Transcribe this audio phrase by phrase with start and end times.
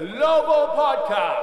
[0.00, 1.36] Global Podcast.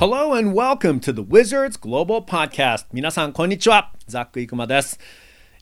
[0.00, 2.86] Hello and welcome to the Wizards Global Podcast.
[2.92, 3.92] 皆さん、こんにちは。
[4.08, 4.98] ザック・イクマです。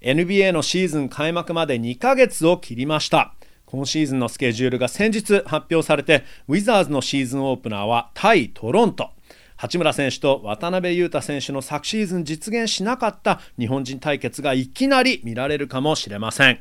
[0.01, 3.35] NBA のシーズン開幕まで2ヶ月を切りました。
[3.67, 9.11] 今シーズンのスケジュールが先日発表されて、ウィザーズのシーズンオープナーは対トロント。
[9.63, 16.59] 八村選手と渡辺裕太選手の昨シーズン実現しなかった日本人対決がいきなり見られるかもしれません。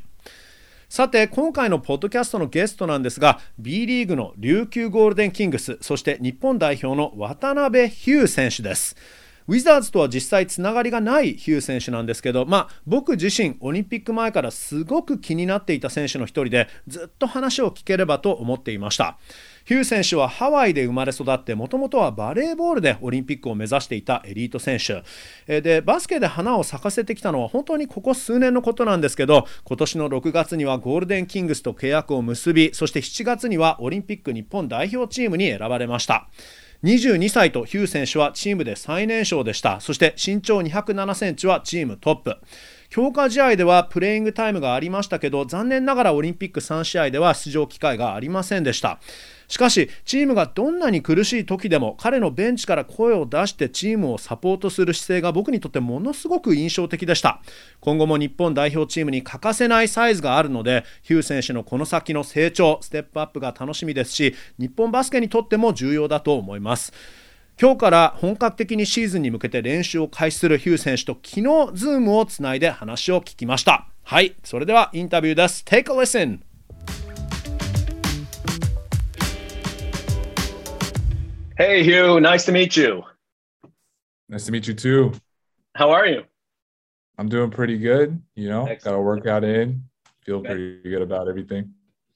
[0.87, 8.95] さて今回のポッドキャストのゲストなんですが B リーグの琉球ゴールデンキングスそして日本代表の渡辺ヒュー選手です
[9.47, 19.17] ウィザーズとは実際つながりがないヒュー選手なんですけど、まあ、僕自身オリンピック前からすごく気になっていた選手の一人でずっと話を聞ければと思っていました
[19.65, 25.03] ヒュー選手はハワイで生まれ育ってもともとはバレーボールでオリンピックを目指していたエリート選手。
[25.61, 36.27] でバスケで花を咲かせてきたのは本当にここ数年のことなんですけど今年の6月にはゴールデンキングスと契約を結びそして7月にはオリンピック日本代表チームに選ばれました。
[36.83, 39.79] 22歳とヒュー選手はチームで最年少でした。
[39.81, 42.37] そして身長207センチはチームトップ。
[42.89, 48.99] 強化試合ではプレイングタイムがありましたけど残念ながらオリンピック3試合では出場機会がありませんでした。
[49.51, 57.41] しかしチームがどんなに苦しい時でも彼のベンチから声を出してチームをサポートする姿勢が僕にとってものすごく印象的でした。
[57.81, 66.93] 今後も日本代表チームに欠かせないサイズがあるのでヒュー選手のこの先の成長ステップアップが楽しみですし日本バスケにとっても重要だと思います。
[67.61, 73.87] 今日から本格的にシーズンに向けて練習を開始するヒュー選手と昨日ズームをつないで話を聞きました。
[74.03, 75.65] はいそれではインタビューです。
[75.67, 76.50] Take a listen
[81.61, 82.19] Hey, Hugh.
[82.19, 83.03] Nice to meet you.
[84.27, 85.11] Nice to meet you too.
[85.75, 86.23] How are you?
[87.19, 88.19] I'm doing pretty good.
[88.33, 88.83] You know, Excellent.
[88.83, 89.83] got a workout in.
[90.25, 90.47] Feel okay.
[90.47, 91.69] pretty good about everything.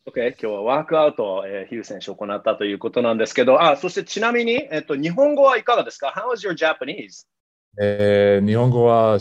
[0.09, 7.27] OK、今日はワークアウトを、えー、ヒュー選手行ったということなんですけど、あ、そしてちなみに、えっと、日本語はいかがですか ?How is your Japanese?
[7.79, 9.19] えー、日本語は、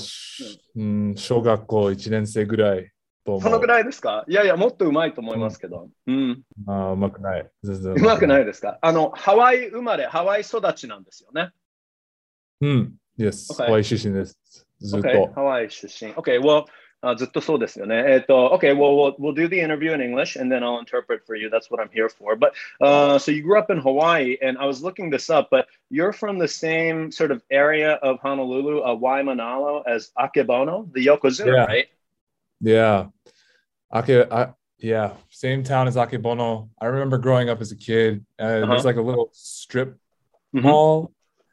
[0.75, 2.94] うん、小学校1年生ぐらい
[3.25, 5.89] とそのぐらいですかいやいや、もっとうまいと思いますけど。
[6.07, 6.43] うん。
[6.67, 7.51] うん、あうまくない。
[7.63, 11.51] うまくないですかあの、ハワイ生まれ、ハワイ育ちなんですよね。
[12.61, 12.95] うん。
[13.19, 13.67] Yes、okay.
[13.67, 14.39] ハワイ出身です。
[14.81, 15.09] ずっと。
[15.09, 15.33] Okay.
[15.35, 16.13] ハワイ出身。
[16.13, 16.65] OK, well,
[17.05, 18.03] あずっとそうですよね。
[18.09, 21.51] えっと、okay, well, well, we'll do the interview in English and then I'll interpret for you.
[21.51, 22.37] That's what I'm here for.
[22.37, 25.67] But uh, so you grew up in Hawaii, and I was looking this up, but
[25.91, 31.47] you're from the same sort of area of Honolulu, uh, Waimanalo, as Akebono, the Yokozuna,
[31.47, 31.65] yeah.
[31.67, 31.87] right?
[32.65, 33.07] Yeah.
[33.95, 36.69] Ake, I, yeah, same town as Akebono.
[36.81, 38.25] I remember growing up as a kid.
[38.39, 38.67] Uh, uh-huh.
[38.67, 39.97] There's like a little strip
[40.55, 40.67] mm-hmm.
[40.67, 41.13] mall.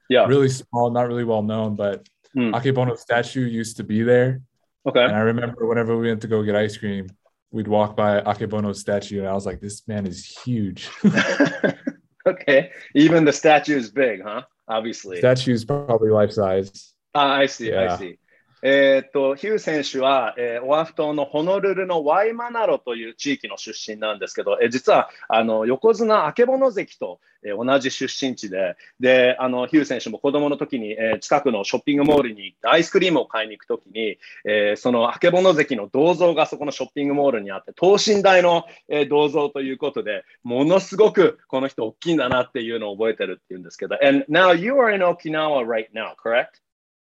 [0.09, 0.25] Yeah.
[0.25, 2.51] Really small, not really well known, but mm.
[2.51, 4.41] Akebono statue used to be there.
[4.85, 5.03] Okay.
[5.03, 7.07] And I remember whenever we went to go get ice cream,
[7.51, 10.89] we'd walk by Akebono's statue, and I was like, this man is huge.
[12.27, 12.71] okay.
[12.95, 14.41] Even the statue is big, huh?
[14.67, 15.19] Obviously.
[15.19, 16.93] Statue is probably life size.
[17.13, 17.69] Uh, I see.
[17.69, 17.93] Yeah.
[17.93, 18.17] I see.
[18.63, 46.61] えー、っと、ヒュー選手は、えー、オアフ島のホノルルのワイマナロという地域の出身なんですけど、えー、実はあの横綱あけぼの関と、えー、同じ出身地で、で、あのヒュー選手も子供の時に、えー、近くのショッピングモールに行ってアイスクリームを買いに行く時に、えー、そのあけぼの関の銅像がそこのショッピングモールにあって、等身大の、えー、銅像ということで、ものすごくこの人大きいんだなっていうのを覚えてるっていうんですけど、And now you are in Okinawa right now, correct?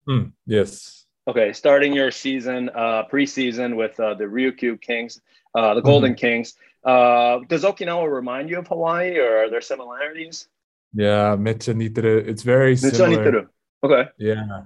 [0.06, 1.00] うん、yes.
[1.30, 5.20] Okay, starting your season, uh, preseason with uh, the Ryukyu Kings,
[5.54, 6.26] uh, the Golden mm-hmm.
[6.26, 6.54] Kings.
[6.84, 10.48] Uh, does Okinawa remind you of Hawaii, or are there similarities?
[10.92, 12.26] Yeah, mecha niteru.
[12.26, 13.48] It's very similar.
[13.84, 14.10] Okay.
[14.18, 14.62] Yeah.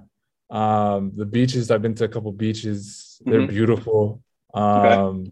[0.49, 1.69] Um, the beaches.
[1.69, 3.21] I've been to a couple beaches.
[3.23, 3.49] They're mm-hmm.
[3.51, 4.23] beautiful.
[4.55, 5.31] Um, okay.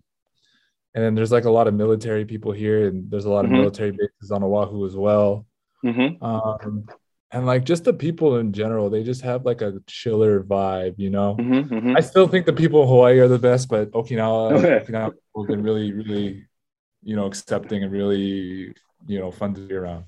[0.93, 3.49] and then there's like a lot of military people here, and there's a lot of
[3.49, 3.61] mm-hmm.
[3.61, 5.47] military bases on Oahu as well.
[5.83, 6.23] Mm-hmm.
[6.23, 6.85] Um,
[7.33, 11.09] and like just the people in general they just have like a chiller vibe you
[11.09, 11.97] know mm-hmm, mm-hmm.
[11.97, 14.85] i still think the people in hawaii are the best but okinawa okay.
[14.85, 16.45] okinawa have been really really
[17.01, 18.73] you know accepting and really
[19.07, 20.05] you know fun to be around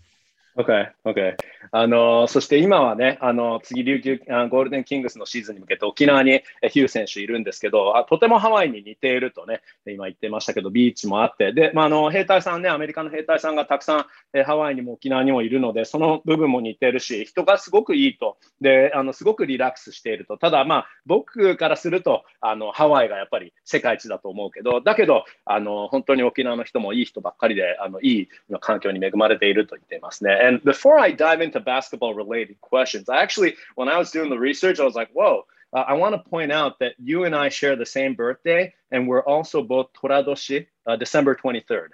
[0.58, 1.36] OK, OK。
[1.72, 20.38] あの、そして今はね、あの、次、琉球あゴールデンキングスのシーズンに向けて沖縄にヒュー選手いるんですけど、あとてもハワイに似ているとね、今言ってましたけど、ビーチもあって、で、まあ、あの、兵隊さんね、アメリカの兵隊さんがたくさんえハワイにも沖縄にもいるので、その部分も似てるし、人がすごくいいと、で、あの、すごくリラックスしていると。
[20.38, 28.28] ただ、まあ、僕からすると、あの、ハワイがやっぱり世界一だと思うけど、だけど、あの、本当に沖縄の人もいい人ばっかりで、あの、いい
[28.60, 30.45] 環境に恵まれていると言っていますね。
[30.46, 34.80] And before I dive into basketball related questions, I actually, when I was doing the research,
[34.80, 37.76] I was like, whoa, uh, I want to point out that you and I share
[37.76, 41.88] the same birthday, and we're also both Toradoshi, uh, December 23rd.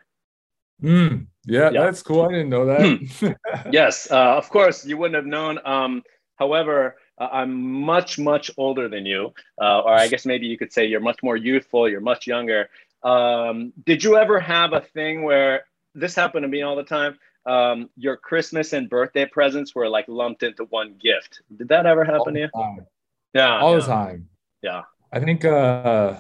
[0.84, 2.24] Mm, yeah, yeah, that's cool.
[2.24, 3.38] I didn't know that.
[3.72, 5.60] yes, uh, of course, you wouldn't have known.
[5.64, 6.04] Um,
[6.36, 10.74] however, uh, I'm much, much older than you, uh, or I guess maybe you could
[10.74, 12.70] say you're much more youthful, you're much younger.
[13.04, 15.64] Um, did you ever have a thing where
[15.96, 17.18] this happened to me all the time?
[17.46, 21.42] Um, your Christmas and birthday presents were like lumped into one gift.
[21.56, 22.50] Did that ever happen to you?
[22.56, 22.86] Time.
[23.34, 23.80] Yeah, all yeah.
[23.80, 24.30] the time.
[24.62, 26.18] Yeah, I think uh,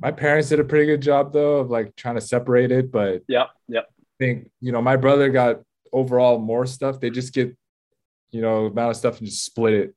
[0.00, 3.22] my parents did a pretty good job though of like trying to separate it, but
[3.28, 3.80] yeah, yeah.
[3.80, 5.62] I think you know my brother got
[5.92, 7.00] overall more stuff.
[7.00, 7.56] They just get
[8.30, 9.94] you know amount of stuff and just split it.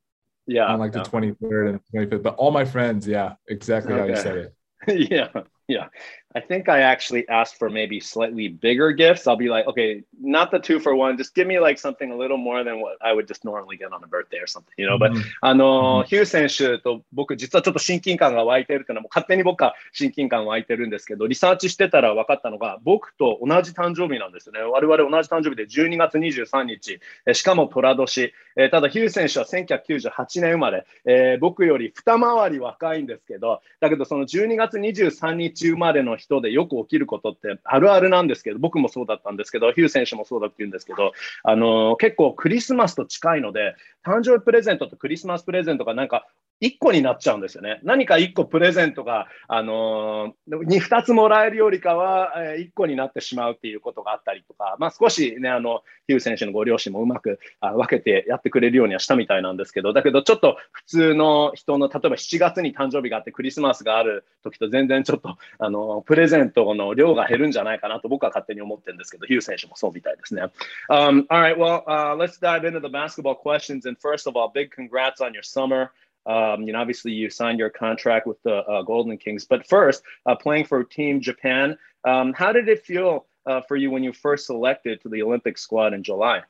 [0.48, 1.04] Yeah, on like yeah.
[1.04, 2.24] the 23rd and 25th.
[2.24, 4.02] But all my friends, yeah, exactly okay.
[4.02, 4.56] how you said it.
[5.12, 5.88] yeah, yeah.
[6.36, 9.25] I think I actually asked for maybe slightly bigger gifts.
[9.25, 11.18] I'll be like, okay, not the two for one.
[11.18, 13.92] Just give me like something a little more than what I would just normally get
[13.94, 15.00] on a birthday or something, you know.
[15.00, 24.60] But、mm、あの、ヒュー選手と僕実はちょっと親近感が湧いてるっていうのはもう勝手に僕は親近感湧いてるんですけど、リサーチしてたら分かったのが僕と同じ誕生日なんですよね。
[24.62, 28.33] 我々同じ誕生日で12月23日、えしかも寅年。
[28.56, 41.11] えー、ただヒュー選手は1998年生まれ、えー、僕より二回り若いんですけど、だけどその12月23日生まれの人でよく起きることってあるあるなんですけど、僕もそうだったんですけど、ヒュー選手もそうだって言うんですけど、
[41.44, 43.75] あの、結構クリスマスと近いので、
[44.06, 46.27] 誕生日プレゼントとクリスマスプレゼントがなんか
[46.61, 47.79] 1個になっちゃうんですよね。
[47.83, 70.44] 何か1個プレゼントが、あのー、2つもらえるよりかは、1個になってしまうっていうことがあったりとか、まあ、少しね、あの、ヒュー選手のご両親もうまく分けてやってくれるようにはしたみたいなんですけど、だけどちょっと普通の人の、例えば7月に誕生日があってクリスマスがある時と全然ちょっと、あの、プレゼントの量が減るんじゃないかなと僕は勝手に思ってるんですけど、ヒュー選手もそうみたいですね。
[70.89, 73.88] Um, all right, well,、uh, let's dive into the basketball questions.
[73.88, 75.91] And first of all, big congrats on your summer.
[76.30, 80.04] Um, you know, obviously you signed your contract with the uh, Golden Kings, but first,
[80.28, 84.14] uh, playing for Team Japan, um, how did it feel uh, for you when you
[84.14, 86.44] first selected to the Olympic squad in July?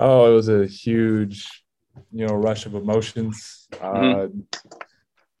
[0.00, 1.46] Oh, it was a huge,
[2.10, 3.68] you know, rush of emotions.
[3.72, 4.40] Mm-hmm.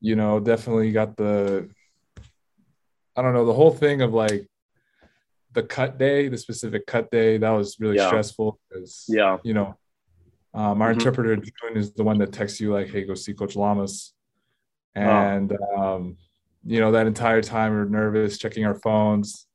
[0.00, 1.70] you know, definitely got the,
[3.16, 4.46] I don't know, the whole thing of like
[5.52, 8.08] the cut day, the specific cut day, that was really yeah.
[8.08, 9.78] stressful because, yeah, you know,
[10.54, 10.98] um, our mm-hmm.
[10.98, 14.12] interpreter June is the one that texts you like, "Hey, go see Coach Lamas,"
[14.94, 16.16] and um,
[16.64, 19.46] you know that entire time we are nervous, checking our phones.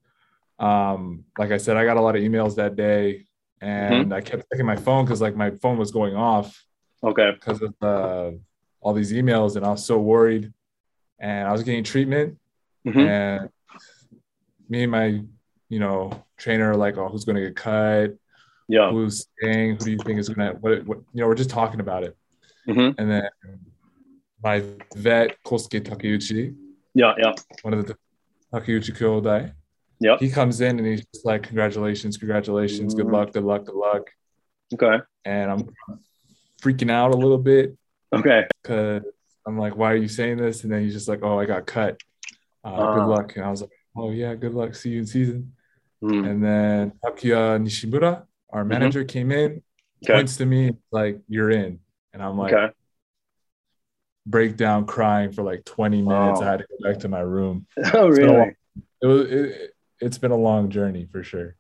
[0.60, 3.26] Um, like I said, I got a lot of emails that day,
[3.60, 4.14] and mm-hmm.
[4.14, 6.64] I kept checking my phone because like my phone was going off.
[7.04, 7.32] Okay.
[7.32, 8.32] Because of uh,
[8.80, 10.54] all these emails, and I was so worried,
[11.20, 12.38] and I was getting treatment,
[12.86, 13.00] mm-hmm.
[13.00, 13.50] and
[14.70, 15.22] me and my,
[15.70, 18.16] you know, trainer are like, "Oh, who's going to get cut?"
[18.74, 18.90] Yeah.
[18.90, 19.76] Who's staying?
[19.78, 22.18] Who do you think is gonna what, what you know we're just talking about it.
[22.68, 23.00] Mm-hmm.
[23.00, 23.30] and then
[24.44, 24.64] my
[24.96, 26.56] vet kosuke takeuchi.
[26.96, 27.34] Yeah yeah.
[27.62, 27.96] One of the
[28.52, 29.54] takeuchi kyodai
[30.00, 30.18] yeah.
[30.20, 32.96] He comes in and he's just like congratulations congratulations.
[32.96, 33.04] Mm-hmm.
[33.04, 34.10] good luck good luck good luck.
[34.74, 34.98] Okay.
[35.24, 35.70] And i'm
[36.64, 37.78] freaking out a little bit
[38.12, 38.48] okay.
[38.64, 39.04] because
[39.46, 40.64] i'm like why are you saying this?
[40.64, 42.02] And then he's just like oh i got cut.
[42.66, 43.36] Uh, uh, good luck.
[43.36, 44.74] And i was like oh yeah good luck.
[44.74, 45.54] See you in season.
[46.04, 46.30] Mm.
[46.30, 48.70] and then Takuya Nishimura our mm-hmm.
[48.70, 49.08] manager mm-hmm.
[49.08, 49.64] came in,
[50.04, 50.14] okay.
[50.14, 51.80] points to me like, "You're in,"
[52.14, 52.74] and I'm like, okay.
[54.26, 56.40] break down crying for like 20 minutes.
[56.40, 56.44] Oh.
[56.44, 57.66] I had to go back to my room.
[57.94, 58.38] Oh, it's really?
[58.38, 58.52] Long,
[59.02, 59.32] it was.
[59.32, 59.70] It,
[60.00, 61.56] it's been a long journey for sure.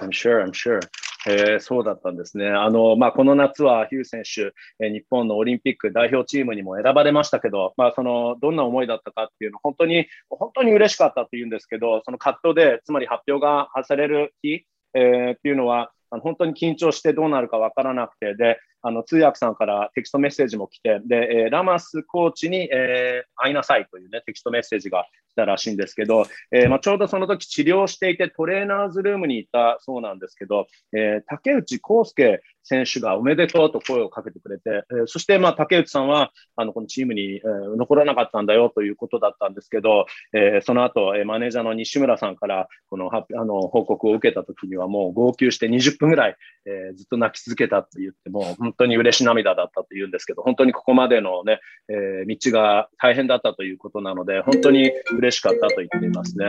[0.00, 0.40] I'm sure.
[0.40, 0.80] I'm sure.
[1.26, 2.48] えー、そうだったんですね。
[2.48, 46.36] あの、まあ、この夏はヒュー選手、えー、日本のオリンピック代表チームにも選ばれましたけど、まあ、その、どんな思いだったかっていうの、本当に、本当に嬉しかったっていうんですけど、その葛藤で、つまり発表がされる日、えー、っていうのは、あの本当に緊張してどうなるかわからなくて、で、あの通訳さんからテキストメッセージも来て、で、えー、ラマスコーチに、えー、会いなさいというね、テキストメッセージが来たらしいんですけど、えーまあ、ちょうどその時治療していてトレーナーズルームにいたそうなんですけど、えー、竹内康介選手がおめでとうと声をかけてくれて、えー、そして、まあ、竹内さんはあのこのチームに、えー、残らなかったんだよということだったんですけど、えー、その後、えー、マネージャーの西村さんからこのあの報告を受けた時にはもう号泣して20分ぐらい、
[46.66, 56.45] えー、ずっと泣き続けたと言っても本当に嬉し涙だったと言うんですけど、本当にここまでのね、えー、道が大変だったということなので、本当に嬉しかったと言っていますね。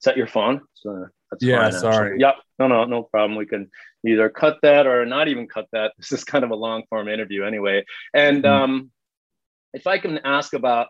[0.00, 0.60] Is that your phone?
[0.74, 2.20] So that's yeah, fine, sorry.
[2.20, 2.36] Yep.
[2.58, 3.36] No, no, no problem.
[3.36, 3.68] We can
[4.06, 5.92] either cut that or not even cut that.
[5.98, 7.84] This is kind of a long form interview anyway.
[8.14, 8.62] And mm-hmm.
[8.62, 8.90] um,
[9.74, 10.88] if I can ask about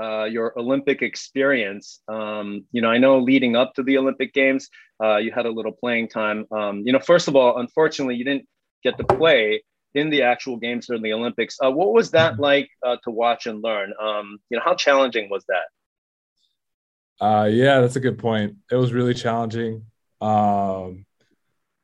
[0.00, 2.00] uh, your Olympic experience.
[2.08, 4.68] Um, you know, I know leading up to the Olympic Games,
[5.02, 6.46] uh, you had a little playing time.
[6.50, 8.48] Um, you know, first of all, unfortunately, you didn't
[8.85, 9.63] get to play
[9.95, 11.57] in the actual games during the Olympics.
[11.63, 13.93] Uh, what was that like uh, to watch and learn?
[14.01, 17.25] Um, you know, how challenging was that?
[17.25, 18.55] Uh, yeah, that's a good point.
[18.69, 19.85] It was really challenging.
[20.19, 21.05] Um,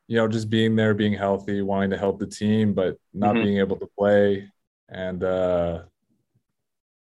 [0.07, 3.45] you know, just being there, being healthy, wanting to help the team, but not mm-hmm.
[3.45, 4.51] being able to play.
[4.89, 5.83] And uh,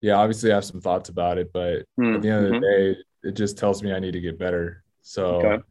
[0.02, 2.16] yeah, obviously I have some thoughts about it, but mm-hmm.
[2.16, 4.84] at the end of the day, it just tells me I need to get better.
[5.00, 5.62] So okay.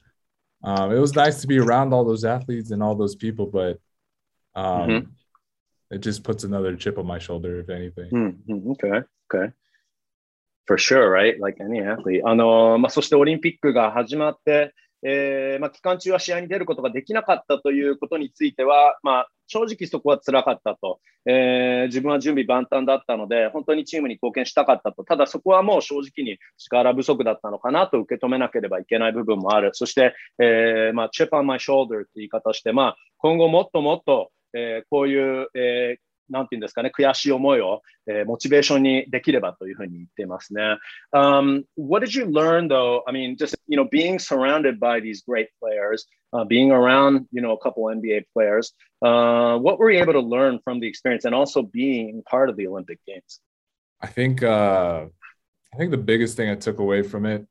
[0.64, 3.80] um, it was nice to be around all those athletes and all those people, but
[4.58, 5.96] um, mm-hmm.
[5.96, 8.10] it just puts another chip on my shoulder, if anything.
[8.12, 8.72] Mm-hmm.
[8.72, 9.04] Okay.
[9.32, 9.54] Okay.
[10.66, 11.40] For sure, right?
[11.40, 12.24] Like any athlete.
[12.26, 14.74] あの、まあ、そしてオリンピックが始まって、
[15.04, 29.70] えーまあ、期間中は試合に出ることができなかったということについては、まあ、正直そこは辛かったと、えー、自分は準備万端だったので、本当にチームに貢献したかったと、ただそこはもう正直に力不足だったのかなと受け止めなければいけない部分もある。
[29.74, 40.79] そして、えーまあ、chip on my shoulder という言い方して、まあ、今後もっともっと、えー、こういう、えー、なんていうんですかね、悔しい思いを、えー、モチベーションにできればというふうに言っていますね。
[41.13, 43.03] Um, what did you learn though?
[43.07, 47.43] I mean, just, you know, being surrounded by these great players, uh, being around, you
[47.43, 51.25] know, a couple NBA players, uh, what were you able to learn from the experience
[51.25, 53.41] and also being part of the Olympic Games?
[54.01, 55.07] I think, uh,
[55.73, 57.47] I think the biggest thing I took away from it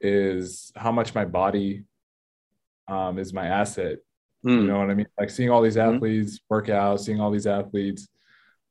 [0.00, 1.84] is how much my body
[2.88, 3.98] um, is my asset
[4.45, 4.61] Mm.
[4.61, 5.07] You know what I mean?
[5.19, 5.81] Like seeing all these hmm.
[5.81, 6.53] athletes mm-hmm.
[6.53, 8.07] work out, seeing all these athletes,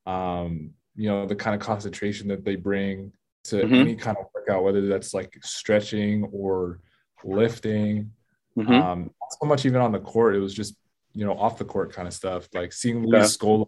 [0.06, 3.12] um, you know, the kind of concentration that they bring
[3.44, 3.74] to mm-hmm.
[3.74, 6.80] any kind of workout, whether that's like stretching or
[7.22, 8.12] lifting.
[8.56, 8.72] Mm-hmm.
[8.72, 9.10] Um,
[9.40, 10.74] so much even on the court, it was just,
[11.12, 12.48] you know, off the court kind of stuff.
[12.54, 13.66] Like seeing Luis Scola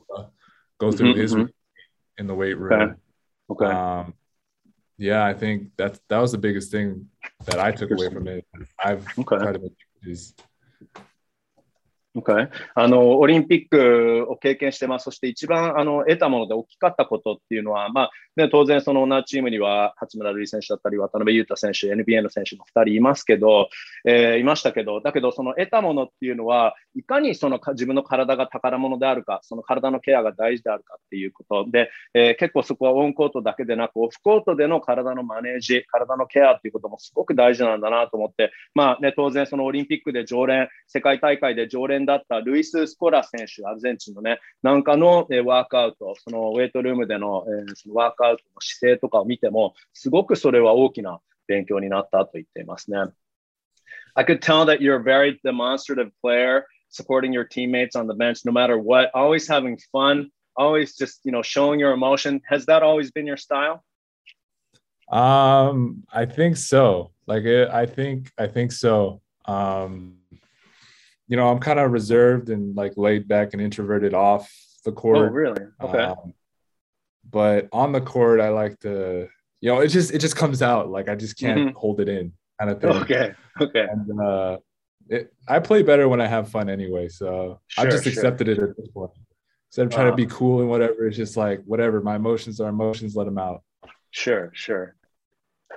[0.78, 1.46] go through mm-hmm, his mm-hmm.
[2.18, 2.96] in the weight room.
[3.50, 3.66] Okay.
[3.66, 3.74] okay.
[3.74, 4.14] Um,
[4.96, 7.08] yeah, I think that that was the biggest thing
[7.46, 8.46] that I took away from it.
[8.82, 9.36] I've okay.
[9.36, 10.34] tried to make changes
[12.16, 12.48] Okay.
[12.74, 15.04] あのオリンピックを経験してます。
[15.04, 23.68] そして一番あの得たもので大きかったことっていうのは、まあね、当然その同じチームには八村塁選手だったり渡辺裕太選手、NBA の選手も2人いますけど、
[24.04, 52.97] えー、いましたけど、だけどその得たものっていうのは、いかにその自分の体が宝物であるか、その体のケアが大事であるかっていうことで、えー、結構そこはオンコートだけでなく、オフコートでの体のマネージ、体のケアっていうこともすごく大事なんだなと思って、まあね、当然そのオリンピックで常連、世界大会で常連だったルイス・スコラ選手、アルゼンチンのね、なんかの、えワークアウト、そのウェイトルームでの,、えそのワークアウトの姿勢とかを見ても、すごくそれは大きな勉強になったと言っていますね。
[54.15, 58.51] I could tell that you're a very demonstrative player, supporting your teammates on the bench no
[58.51, 62.41] matter what, always having fun, always just, you know, showing your emotion.
[62.49, 63.83] Has that always been your style?
[65.09, 67.11] Um, I think so.
[67.27, 69.21] Like, I think, I think so.
[69.45, 70.17] Um,
[71.30, 74.52] you know, I'm kind of reserved and like laid back and introverted off
[74.84, 75.18] the court.
[75.18, 75.62] Oh, really?
[75.80, 76.02] Okay.
[76.02, 76.34] Um,
[77.30, 79.28] but on the court, I like to,
[79.60, 80.90] you know, it just it just comes out.
[80.90, 81.78] Like I just can't mm-hmm.
[81.78, 82.90] hold it in, kind of thing.
[82.90, 83.34] Okay.
[83.60, 83.86] Okay.
[83.88, 84.58] And uh,
[85.08, 87.08] it, I play better when I have fun anyway.
[87.08, 88.12] So sure, I just sure.
[88.12, 89.12] accepted it at this point.
[89.68, 92.00] Instead of trying uh, to be cool and whatever, it's just like whatever.
[92.00, 93.14] My emotions are emotions.
[93.14, 93.62] Let them out.
[94.10, 94.50] Sure.
[94.52, 94.96] Sure.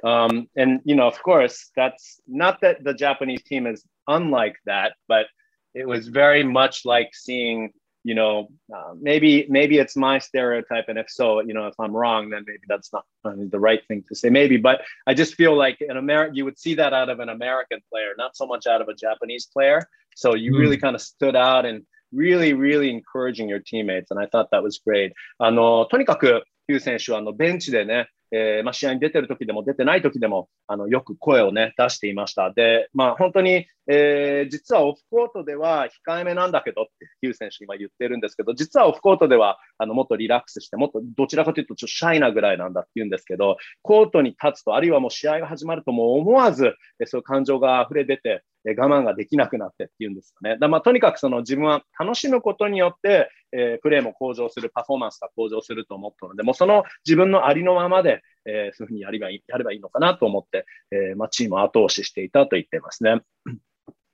[0.04, 4.94] Um, and you know, of course, that's not that the Japanese team is unlike that,
[5.08, 5.28] but
[5.75, 7.73] it was very much like seeing
[8.05, 11.95] you know uh, maybe maybe it's my stereotype and if so you know if i'm
[11.95, 15.57] wrong then maybe that's not the right thing to say maybe but i just feel
[15.57, 18.67] like an american you would see that out of an american player not so much
[18.67, 20.59] out of a japanese player so you mm.
[20.59, 24.63] really kind of stood out and really really encouraging your teammates and i thought that
[24.63, 32.52] was great あのとにかくヒュー選手はあのベンチでね えーまあ、試合に出てる時でも出てない時でもあのよく声をね出していました。
[32.52, 46.74] で、まあ、本当に、えー、実はオフコートでは控えめなんだけどってヒュー選手今言ってるんですけど、実はオフコートではあのもっとリラックスして、もっとどちらかというとちょっとシャイなぐらいなんだって言うんですけど、コートに立つと、あるいはもう試合が始まるともう思わず、
[47.06, 50.58] そういう感情が溢れ出て、我慢ができなくなってっていうんですよね。
[50.60, 63.22] だまあ、とにかくその自分は楽しむことによって、えー、プレーも向上する、パフォーマンスが向上すると思ったので、もうその自分のありのままで、えー、そういうふうにやればいいやればいいのかなと思って、えーまあ、チームを後押ししていたと言っていますね。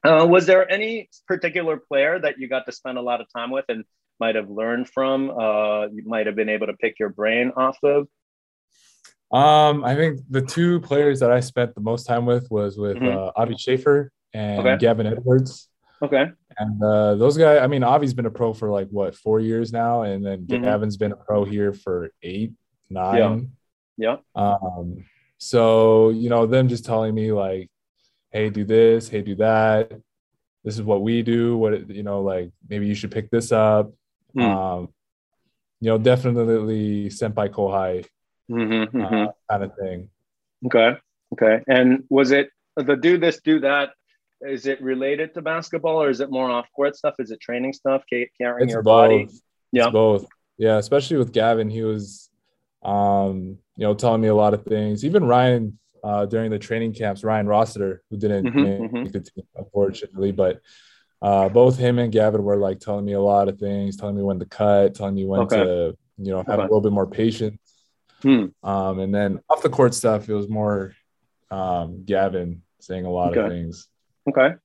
[0.02, 3.52] Uh, was there any particular player that you got to spend a lot of time
[3.52, 3.84] with and
[4.20, 5.30] might have learned from?
[5.30, 8.08] Uh, you might have been able to pick your brain off of?
[9.32, 12.98] Um, I think the two players that I spent the most time with was with
[12.98, 13.16] mm-hmm.
[13.16, 14.78] uh, Avi Schaefer and okay.
[14.78, 15.68] Gavin Edwards.
[16.02, 16.26] Okay.
[16.58, 19.72] And uh, those guys, I mean, Avi's been a pro for like what four years
[19.72, 20.64] now, and then mm-hmm.
[20.64, 22.54] Gavin's been a pro here for eight,
[22.90, 23.52] nine.
[23.98, 24.18] Yeah.
[24.36, 25.06] Um,
[25.38, 27.70] so you know, them just telling me like,
[28.32, 29.92] hey, do this, hey, do that.
[30.64, 31.58] This is what we do.
[31.58, 33.92] What you know, like maybe you should pick this up.
[34.36, 34.44] Mm.
[34.44, 34.90] Um,
[35.82, 38.06] you know, definitely senpai kohai
[38.50, 39.26] Mm-hmm, uh, mm-hmm.
[39.50, 40.10] kind of thing.
[40.66, 40.98] Okay.
[41.34, 41.64] Okay.
[41.68, 43.92] And was it the do this, do that?
[44.42, 47.16] Is it related to basketball or is it more off court stuff?
[47.20, 49.08] Is it training stuff, ca- carrying It's your both.
[49.10, 49.24] body?
[49.24, 49.42] It's
[49.72, 49.90] Yeah.
[49.90, 50.26] both.
[50.58, 52.30] Yeah, especially with Gavin, he was,
[52.84, 55.04] um, you know, telling me a lot of things.
[55.04, 59.46] Even Ryan, uh, during the training camps, Ryan Rossiter, who didn't Mhm, make the team,
[59.56, 60.62] unfortunately, but
[61.22, 64.22] uh, both him and Gavin were like telling me a lot of things, telling me
[64.24, 65.58] when to cut, telling me when Okay.
[65.58, 66.60] to, you know, have Okay.
[66.60, 67.60] a little bit more patience.
[68.22, 68.46] Hmm.
[68.64, 70.94] Um, and then off the court stuff, it was more
[71.52, 73.88] um, Gavin saying a lot of things.
[74.30, 74.58] Okay.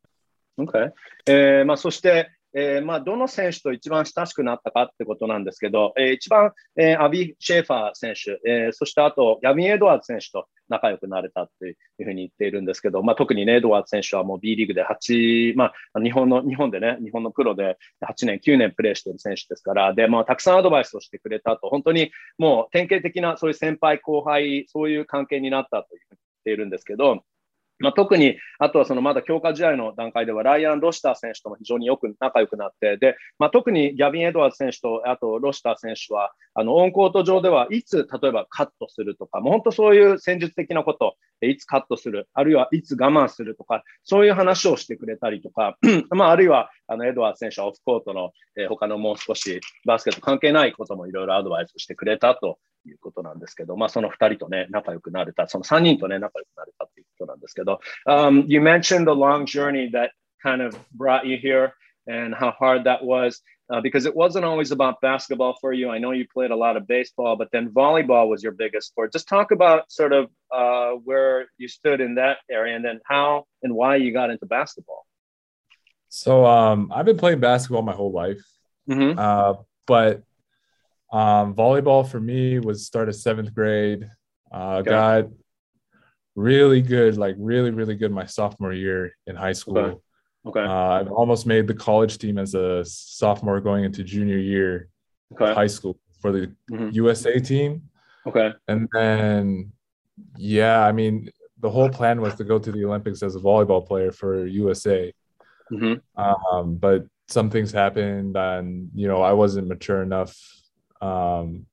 [0.58, 0.92] Okay.
[1.26, 27.24] えーまあ、そして、えーまあ、どの選手と一番親しくなったかってことなんですけど、えー一番、えーアビー・シェーファー選手、えーそしてあと、ギャビン・エドワーズ選手と仲良くなれたっていうふうに言っているんですけど、まあ、特にね、エドワーズ選手はもう B リーグで8、まあ、日本の、日本でね、日本のプロで8年、9年プレーしている選手ですから、で、まあ、たくさんアドバイスをしてくれたと、本当にもう典型的なそういう先輩後輩、そういう関係になったというふうに言っているんですけど、
[27.78, 45.78] まあ、特に、あとはそのまだ強化試合の段階では、ライアン・ロシター選手とも非常によく仲良くなって、で、まあ、特にギャビン・エドワーズ選手と、あとロシター選手は、あの、オンコート上ではいつ、例えばカットするとか、もう本当そういう戦術的なこと、えいつカットする、あるいはいつ我慢するとか、そういう話をしてくれたりとか、
[46.10, 60.10] まあ、あるいは、あの、エドワーズ選手はオフコートの、えー他のもう少しバスケット関係ないこともいろいろアドバイスしてくれたということなんですけど、まあ、その二人とね、仲良くなれた、その三人とね、仲良くなれたということなんですけど、um, you mentioned the long journey that
[60.42, 61.72] kind of brought you here
[62.06, 63.42] and how hard that was.
[63.72, 65.90] Uh, because it wasn't always about basketball for you.
[65.90, 69.12] I know you played a lot of baseball, but then volleyball was your biggest sport.
[69.12, 73.44] Just talk about sort of uh, where you stood in that area and then how
[73.62, 75.06] and why you got into basketball.
[76.08, 78.42] So um, I've been playing basketball my whole life.
[78.88, 79.18] Mm-hmm.
[79.18, 79.54] Uh,
[79.86, 80.22] but
[81.12, 84.08] um, volleyball for me was start of seventh grade.
[84.52, 84.90] Uh, Okay.
[84.90, 85.30] Got
[86.36, 89.78] really good, like really, really good my sophomore year in high school.
[89.78, 89.98] Okay.
[90.46, 90.60] Okay.
[90.60, 94.88] Uh, I've almost made the college team as a sophomore going into junior year
[95.32, 95.52] Okay.
[95.54, 96.92] high school for the Mhm.
[96.94, 97.88] USA team.
[98.26, 98.52] Okay.
[98.68, 99.72] And then,
[100.36, 101.30] yeah, I mean,
[101.60, 105.12] the whole plan was to go to the Olympics as a volleyball player for USA.
[105.72, 106.20] Mm-hmm.
[106.20, 110.36] Um, but some things happened, and you know, I wasn't mature enough
[111.00, 111.66] um,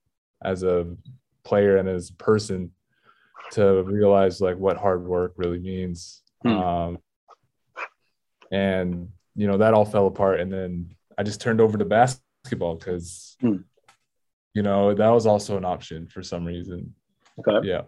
[0.44, 0.96] as a
[1.44, 2.72] player and as a person
[3.52, 6.24] to realize like what hard work really means.
[6.44, 6.50] Hmm.
[6.52, 6.98] Um,
[8.52, 12.76] and you know, that all fell apart, and then I just turned over to basketball
[12.76, 13.36] because.
[13.42, 13.58] Hmm.
[14.54, 16.94] You know, that was also an option for some reason.
[17.40, 17.66] Okay.
[17.66, 17.84] Yeah.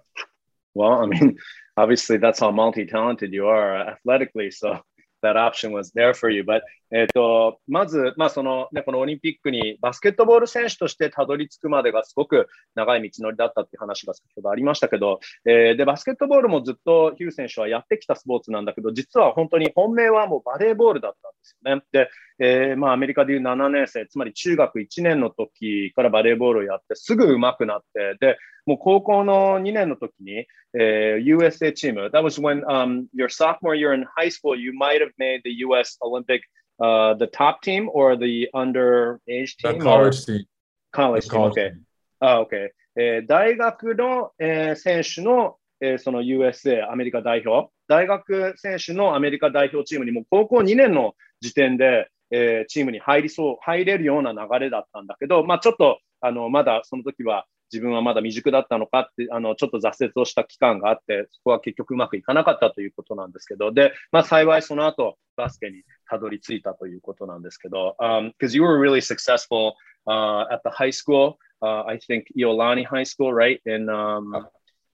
[0.73, 1.37] Well, I mean,
[1.77, 4.79] obviously that's how multi-talented you are athletically, so
[5.23, 6.43] that option was there for you.
[6.43, 6.61] But
[6.95, 21.81] えっと、まず、まあ、その、ね、このオリンピックにバスケットボール選手としてたどり着くまでがすごく長い道のりだったっていう話が先ほどありましたけど、えーで、バスケットボールもずっとヒュー選手はやってきたスポーツなんだけど、実は本当に本命はもうバレーボールだったんですよね。
[21.91, 22.09] で、
[22.45, 30.45] えーまあ、アメリカでいう7年生、つまり中学1年の時からバレーボールをやってすぐ上手くなって、で、もう高校の2年の時に、
[30.77, 35.51] えー USA チーム、that was when、um, your sophomore year in high school, you might have made the
[35.67, 36.41] US Olympic,
[36.81, 39.75] uh, the top team or the underage The team?
[39.77, 40.45] or- college team.
[40.91, 41.69] college the team, okay.
[41.71, 41.81] team.
[42.19, 42.69] あ、OK。
[42.97, 69.73] えー大学の、えー選手の、えーその USA、アメリカ代表、大学選手のアメリカ代表チームにもう高校2年の時点で、えーチームに入りそう、入れるような流れだったんだけど、まあちょっと、あの、まだその時は自分はまだ未熟だったのかって、あの、ちょっと挫折をした期間があって、そこは結局うまくいかなかったということなんですけど、で、まあ幸いその後、バスケにたどり着いたということなんですけど、um, because you were really successful
[70.07, 74.47] uh, at the high school, uh, I think Iolani High School, right, in um,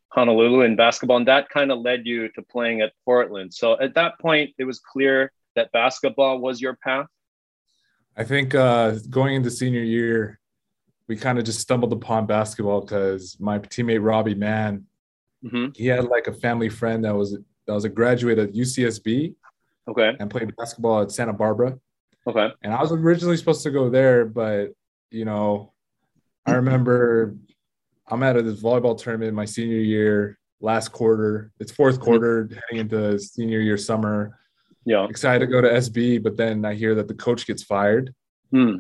[0.10, 3.54] Honolulu in basketball, and that kind of led you to playing at Portland.
[3.54, 7.08] So at that point, it was clear that basketball was your path.
[8.20, 10.40] I think uh, going into senior year,
[11.08, 14.86] we kind of just stumbled upon basketball because my teammate Robbie Mann,
[15.50, 17.32] hmm he had like a family friend that was
[17.66, 19.36] that was a graduate at UCSB
[19.88, 20.12] Okay.
[20.20, 21.80] and played basketball at Santa Barbara.
[22.28, 22.50] Okay.
[22.62, 24.74] And I was originally supposed to go there, but
[25.12, 25.72] you know,
[26.46, 27.36] I remember
[28.06, 31.54] I'm at this volleyball tournament my senior year, last quarter.
[31.60, 34.38] It's fourth quarter, heading into senior year summer.
[34.86, 35.06] Yeah.
[35.10, 38.14] Excited to go to SB, but then I hear that the coach gets fired.
[38.52, 38.78] Hmm.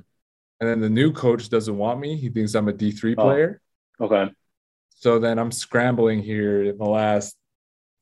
[0.59, 2.15] And then the new coach doesn't want me.
[2.17, 3.23] He thinks I'm a D3 Oh.
[3.23, 3.61] player.
[4.01, 4.31] Okay.
[4.91, 7.35] so then I'm scrambling here in the last,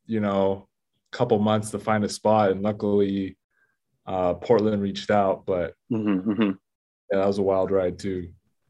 [0.06, 0.68] you know,
[1.12, 3.38] couple months to find a spot, and luckily,
[4.06, 5.46] uh, Portland reached out.
[5.46, 6.52] But mm-hmm, mm-hmm.
[7.12, 8.30] yeah, that was a wild ride too.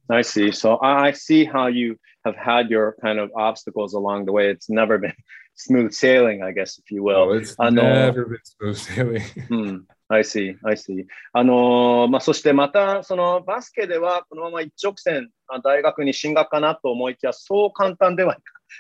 [0.10, 0.52] I see.
[0.52, 4.50] So I see how you have had your kind of obstacles along the way.
[4.50, 5.14] It's never been
[5.58, 7.18] smooth sailing, I guess, if you will.
[7.18, 9.22] Oh, it's never been smooth sailing.
[9.50, 9.88] うん。
[10.10, 11.06] I see, I see.
[11.34, 15.30] あのまあ、そしてまた、そのバスケではこのまま一直線、
[15.64, 18.38] 大学に進学かなと思いきや、そう簡単では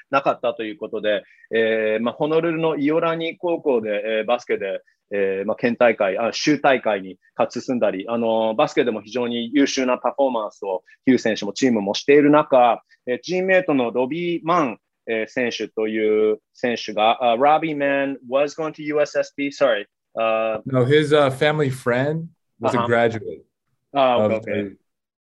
[0.09, 14.77] なかったということで、えーまあ、ホノルルのイオラニ高校で、えー、バスケで、えーまあ、県大会あ、州大会に勝ち進んだり、あのバスケでも非常に優秀なパフォーマンスをヒュー選手もチームもしている中、えー、チームメイトのロビー・マン、えー、
[15.27, 19.87] 選手という選手が、uh, Robbie Man was going to USSB, sorry.
[20.15, 22.83] Uh, no, his uh, family friend was uh-huh.
[22.83, 23.45] a graduate
[23.93, 24.75] oh, of okay.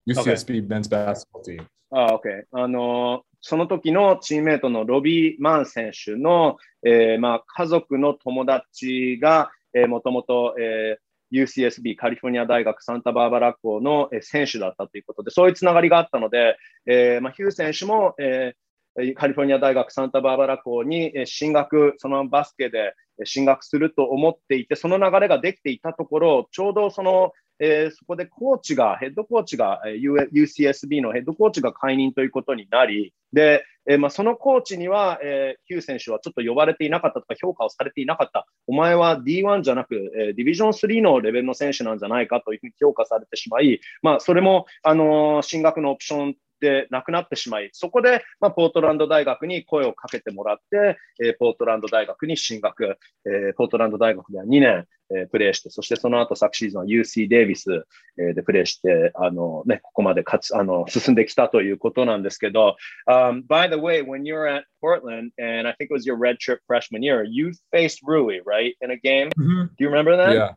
[0.05, 0.61] the UCSB okay.
[0.61, 1.65] men's basketball team.
[1.91, 2.43] あ、OK。
[2.51, 18.66] あのその時のチームメイトのロビー・マン選手の、えーまあ、家族の友達が、えー、もともと、えー、UCSB カリフォルニア大学サンタバーバラ校の選手だったということで、そういうつながりがあったので、えーまあ、ヒュー選手も、えー、
[19.15, 38.45] カリフォルニア大学サンタバーバラ校に進学、そのバスケで進学すると思っていて、その流れができていたところ、ちょうどそのえー、そこでコーチが、ヘッドコーチが、UCSB のヘッドコーチが解任ということになり、で、えーまあ、そのコーチには、えー、ヒュー選手はちょっと呼ばれていなかったとか、評価をされていなかった。
[38.67, 57.85] お前は D1 じゃなく、え、ディビジョン3のレベルの選手なんじゃないかというふうに評価されてしまい、まあ、それも、あの、進学のオプションでなくなってしまい、そこで、まあ、ポートランド大学に声をかけてもらって、えー、ポートランド大学に進学、えー、ポートランド大学では2年、えー、プレーして、そしてその後昨シーズンは UC デイビス、
[58.17, 62.75] えー、でプレーして、あのね、ここまで勝つあの進んできたということなんですけど、
[63.07, 66.37] um, by the way, when you were at Portland, and I think it was your red
[66.39, 69.29] trip freshman year, you faced Rui, right, in a game?
[69.37, 69.67] Mm-hmm.
[69.67, 70.33] Do you remember that?
[70.33, 70.53] Yeah,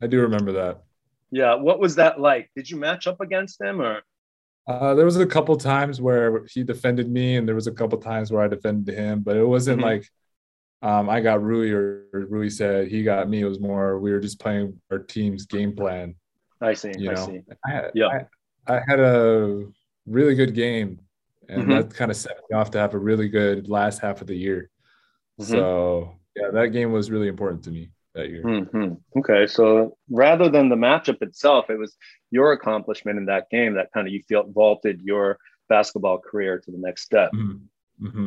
[0.00, 0.82] I do remember that.
[1.30, 2.50] Yeah, what was that like?
[2.54, 4.02] Did you match up against him or?
[4.66, 7.98] Uh, there was a couple times where he defended me, and there was a couple
[7.98, 9.86] times where I defended him, but it wasn't mm-hmm.
[9.86, 10.08] like
[10.82, 13.40] um, I got Rui or, Rui said he got me.
[13.40, 16.14] It was more we were just playing our team's game plan.
[16.60, 16.92] I see.
[16.96, 17.40] You I know, see.
[17.66, 18.24] I had, yeah,
[18.66, 19.64] I, I, had a
[20.06, 21.00] really good game,
[21.48, 21.70] and mm-hmm.
[21.72, 24.36] that kind of set me off to have a really good last half of the
[24.36, 24.70] year.
[25.40, 25.50] Mm-hmm.
[25.50, 28.43] So yeah, that game was really important to me that year.
[28.43, 29.19] Mm-hmm.
[29.19, 31.95] Okay, so rather than the matchup itself, it was
[32.31, 35.37] your accomplishment in that game that kind of you felt vaulted your
[35.69, 37.31] basketball career to the next step.
[37.33, 37.65] Mm-hmm.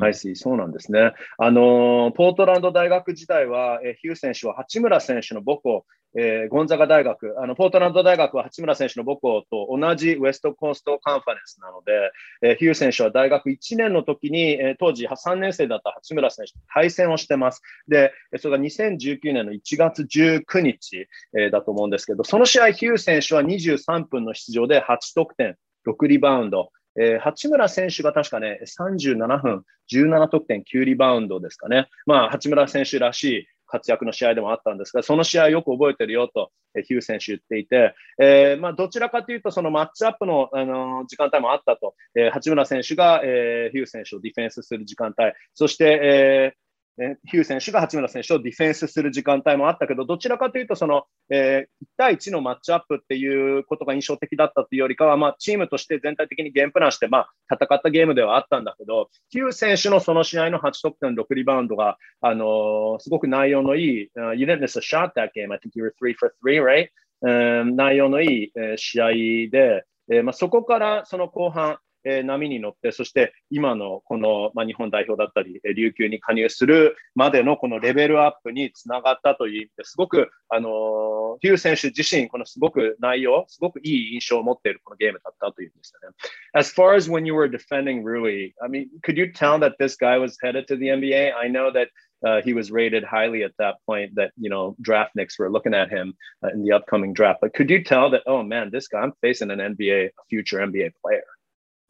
[0.00, 1.12] はい、そうなんですね。
[1.38, 5.86] あの、ポートランド大学時代は、えヒュー選手は八村選手の母校、
[6.17, 17.61] えー、ゴンザガ大学、あの、ポートランド大学は八村選手の母校と同じウエストコーストカンファレンスなので、えー、ヒュー選手は大学1年の時に、えー、当時3年生だった八村選手と対戦をしてます。
[17.87, 31.87] で、それが2019年の1月19日、えー、だと思うんですけど、その試合、ヒュー選手は23分の出場で8得点、6リバウンド、えー、八村選手が確かね、37分、17得点、9リバウンドですかね。
[32.05, 46.64] まあ、八村選手らしい活躍の試合でもあったんですが、その試合よく覚えてるよと、え、ヒュー選手言っていて、えー、まあ、どちらかというと、そのマッチアップの、あの、時間帯もあったと、えー、八村選手が、えー、ヒュー選手をディフェンスする時間帯、そして、えー
[46.97, 65.51] ね、ヒュー選手が八村選手をディフェンスする時間帯もあったけど、どちらかというと、その、えー、1対1のマッチアップっていうことが印象的だったというよりかは、まあ、チームとして全体的にゲームプランして、まあ、戦ったゲームではあったんだけど、ヒュー選手のその試合の8得点、6リバウンドが、あのー、すごく内容のいい、uh, You didn't miss a shot that game.
[65.51, 66.89] I think you were 3 for three, right?
[67.21, 69.07] 内容のいい、えー、試合
[69.49, 86.15] で、えーまあ、そこからその後半、えー、波に乗って、そして今のこの、まあ、日本代表だったり、琉球に加入するまでのこのレベルアップにつながったという意味ですごく、あのー、ヒュー選手自身、このすごく内容、すごくいい印象を持っているこのゲームだったというんですよね。
[86.53, 90.17] As far as when you were defending Rui, I mean, could you tell that this guy
[90.17, 91.33] was headed to the NBA?
[91.35, 91.89] I know that
[92.25, 95.75] Uh, he was rated highly at that point that you know draft nicks were looking
[95.75, 98.87] at him uh, in the upcoming draft but could you tell that oh man this
[98.87, 101.23] guy i'm facing an nba a future nba player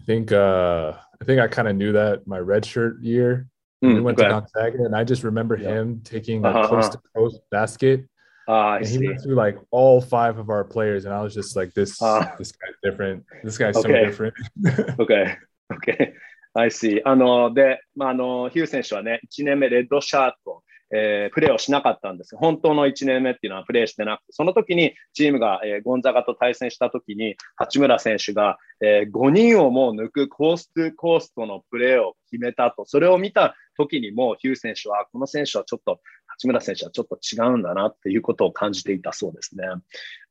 [0.01, 3.47] I think uh, I think I kind of knew that my redshirt year.
[3.85, 4.29] Mm, we went okay.
[4.29, 5.81] to Gonzaga, and I just remember yeah.
[5.81, 6.69] him taking a uh-huh.
[6.69, 8.07] coast to coast basket.
[8.49, 11.57] Uh, and he went through like all five of our players, and I was just
[11.57, 13.25] like, "This, uh, this guy's different.
[13.45, 13.89] This guy's okay.
[13.89, 14.35] so different."
[14.99, 15.37] okay,
[15.73, 16.15] okay,
[16.55, 17.01] I see.
[17.05, 20.63] あので、まああのヒュー選手はね、1年目レッドシャート
[20.94, 39.64] えー、プレーをしなかったんです本当の1年目っていうのはプレーしてなくて、その時にチームが、えー、ゴンザガと対戦した時に、八村選手が、えー、5人をもう抜くコーストコーストのプレーを決めたと、それを見た時にもヒュー選手は、この選手はちょっと、八村選手はちょっと違うんだなっていうことを感じていたそうですね。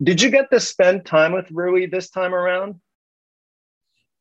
[0.03, 2.77] Did you get to spend time with Rui this time around?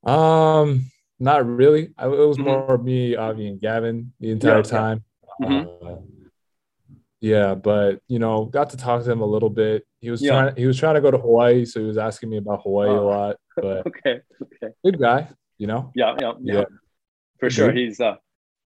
[0.06, 1.92] Um, not really.
[1.98, 2.86] It was more mm-hmm.
[2.86, 5.04] me, Avi, and Gavin the entire yeah, time.
[5.42, 5.86] Mm-hmm.
[5.86, 5.96] Uh,
[7.24, 9.88] yeah, but you know, got to talk to him a little bit.
[10.02, 10.32] He was yeah.
[10.32, 10.56] trying.
[10.58, 13.00] He was trying to go to Hawaii, so he was asking me about Hawaii oh.
[13.00, 13.36] a lot.
[13.56, 15.30] But okay, okay, good guy.
[15.58, 15.92] You know.
[15.96, 16.64] Yeah, yeah, yeah.
[17.40, 18.16] For sure, he's uh,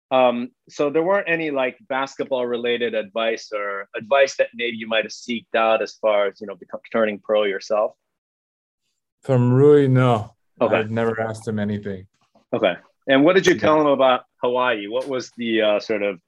[0.10, 5.04] um, so there weren't any like basketball related advice or advice that maybe you might
[5.04, 7.94] have seeked out as far as you know become, turning pro yourself.
[9.24, 10.34] From Rui, no.
[10.62, 10.76] Okay.
[10.76, 12.08] I've never asked him anything.
[12.54, 12.76] Okay.
[13.08, 14.88] And what did you tell him about Hawaii?
[14.88, 16.20] What was the uh, sort of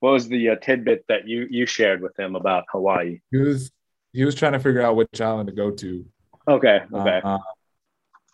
[0.00, 3.20] what was the uh, tidbit that you you shared with him about Hawaii?
[3.30, 3.70] He was
[4.12, 6.04] he was trying to figure out which island to go to.
[6.46, 6.80] Okay.
[6.92, 7.20] Okay.
[7.22, 7.38] Uh,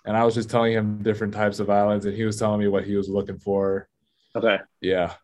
[0.06, 2.68] and I was just telling him different types of islands, and he was telling me
[2.68, 3.88] what he was looking for.
[4.36, 4.58] Okay.
[4.80, 5.14] Yeah.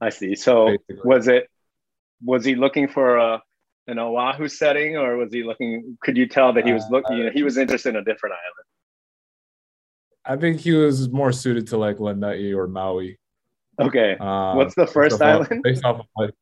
[0.00, 0.34] I see.
[0.34, 1.00] So Basically.
[1.04, 1.48] was it
[2.24, 3.42] was he looking for a
[3.88, 5.98] an Oahu setting, or was he looking?
[6.02, 7.16] Could you tell that he was looking?
[7.16, 8.66] You know, he was interested in a different island.
[10.24, 13.18] I think he was more suited to like Lanai or Maui.
[13.80, 14.16] Okay.
[14.20, 15.52] Uh, What's the first based island?
[15.52, 16.34] Off, based off of what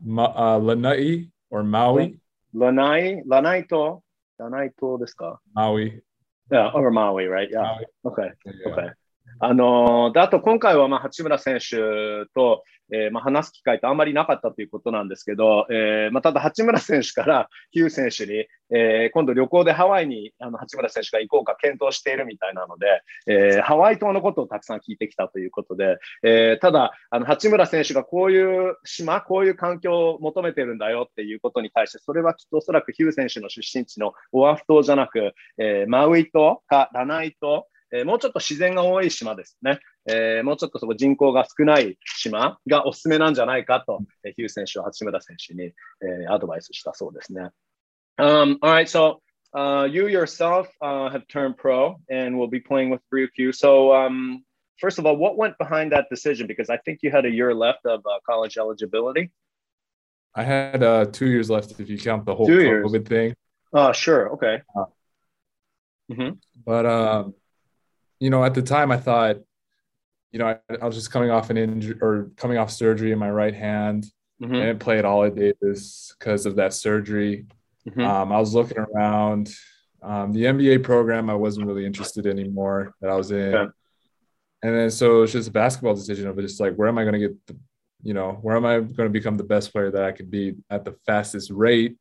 [0.00, 2.18] Ma- uh, Lanai or Maui?
[2.52, 4.02] Lanai, Lanai to,
[4.38, 5.14] Lanai to this
[5.54, 6.02] Maui.
[6.50, 7.48] Yeah, over Maui, right?
[7.50, 7.62] Yeah.
[7.62, 7.84] Maui.
[8.04, 8.28] Okay.
[8.44, 8.72] Yeah.
[8.72, 8.88] Okay.
[9.44, 11.76] あのであと今回はまあ八村選手
[12.32, 22.86] と、えー、まあ話す機会ってあんまりなかったということなんですけど、えーまあ、ただ八村選手からヒュー選手に、えー、今度旅行でハワイにあの八村選手が行こうか検討しているみたいなので、
[23.26, 39.78] えー、ハワイ島のことをたくさん聞いてきたということで、えー、ただあの八村選手がこういう島、こういう環境を求めてるんだよっていうことに対して、それはきっとおそらくヒュー選手の出身地のオアフ島じゃなく、えー、マウイ島かラナイ島、えー、もうちょっと自然が多い島ですね。
[40.06, 47.50] えー、もうちょっとそこ人口が少ない島がおすすめなんじゃないかと、えー、ヒュー選手は八村選手に、えー、アドバイスしたそうですね。
[48.18, 49.20] Um, all right, so
[49.54, 53.54] uh, you yourself uh, have turned pro and will be playing with Ryukyu.
[53.54, 54.44] So, um,
[54.78, 56.46] first of all, what went behind that decision?
[56.46, 59.30] Because I think you had a year left of uh, college eligibility.
[60.34, 63.08] I had uh, two years left if you count the whole two COVID years.
[63.08, 63.34] thing.
[63.74, 64.30] Oh, sure.
[64.34, 64.62] Okay.
[64.74, 64.84] Uh,
[66.10, 66.30] mm-hmm.
[66.64, 67.34] But um,
[68.22, 69.38] you know, at the time I thought,
[70.30, 73.18] you know, I, I was just coming off an injury or coming off surgery in
[73.18, 74.06] my right hand.
[74.40, 74.54] Mm-hmm.
[74.54, 77.46] I didn't play at all at Davis because of that surgery.
[77.88, 78.00] Mm-hmm.
[78.00, 79.52] Um, I was looking around.
[80.04, 83.54] Um, the NBA program I wasn't really interested anymore that I was in.
[83.54, 87.14] And then so it's just a basketball decision of just like, where am I going
[87.14, 87.56] to get the,
[88.04, 90.54] you know, where am I going to become the best player that I could be
[90.70, 91.96] at the fastest rate?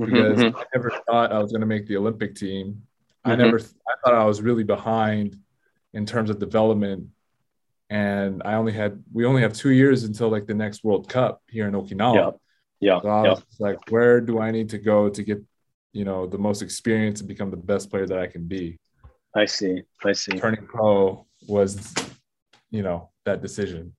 [0.00, 0.56] Mm-hmm, because mm-hmm.
[0.56, 2.82] I never thought I was going to make the Olympic team.
[3.24, 3.42] I mm-hmm.
[3.42, 5.36] never, I thought I was really behind
[5.93, 7.07] in terms of development.
[7.89, 11.41] And I only had we only have two years until like the next World Cup
[11.49, 12.15] here in Okinawa.
[12.15, 12.31] Yeah.
[12.79, 13.01] Yeah.
[13.01, 13.67] So I was yeah.
[13.67, 15.43] like, where do I need to go to get,
[15.91, 18.77] you know, the most experience and become the best player that I can be?
[19.35, 19.83] I see.
[20.05, 20.39] I see.
[20.39, 21.93] Turning pro was,
[22.71, 23.93] you know, that decision.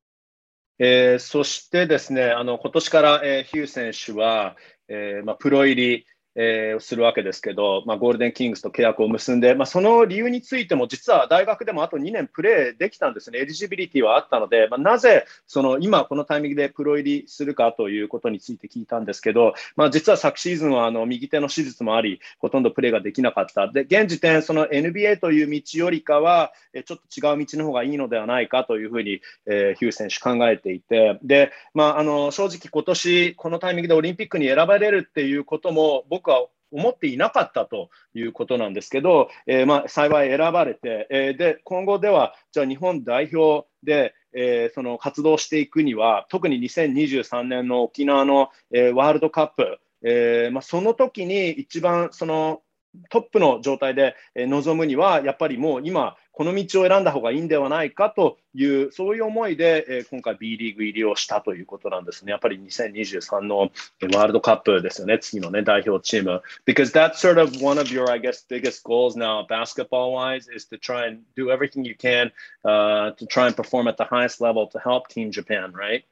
[0.83, 4.57] えー、そしてですね、あの今年から、えー、ヒュー選手は、
[4.89, 23.72] えーまあ、プロ入り、 えー、するわけですけど、まあ、ゴールデンキングスと契約を結んで、まあ、その理由についても、実は大学でもあと2年プレーできたんですね、エリジビリティはあったので、まあ、なぜその今、このタイミングでプロ入りするかということについて聞いたんですけど、まあ、実は昨シーズンはあの右手の手術もあり、ほとんどプレーができなかった。
[23.72, 26.52] で、現時点、その NBA という道よりかは、
[26.86, 52.62] ちょっと違う道の方がいいのではないかというふうに、えー、ヒュー選手考えていて、で、まあ、あの正直、今年このタイミングでオリンピックに選ばれるっていうことも、僕は思っていなかったということなんですけど、えー、まあ、幸い選ばれて、えー、で今後では、じゃあ日本代表で、えー、その活動していくには、特に2023年の沖縄の、えワールドカップ、えまあ、その時に一番その
[53.10, 62.32] トップの状態で臨むには、やっぱりもう今、この道を選んだ方がいいんではないかという、そういう思いで、えー、今回 B リーグ入りをしたということなんですね。
[62.32, 66.42] やっぱり2023のワールドカップですよね、次のね、代表チーム。
[66.66, 70.78] Because that's sort of one of your, I guess, biggest goals now, basketball wise, is to
[70.78, 72.34] try and do everything you can
[72.66, 76.04] uh, to try and perform at the highest level to help Team Japan, right?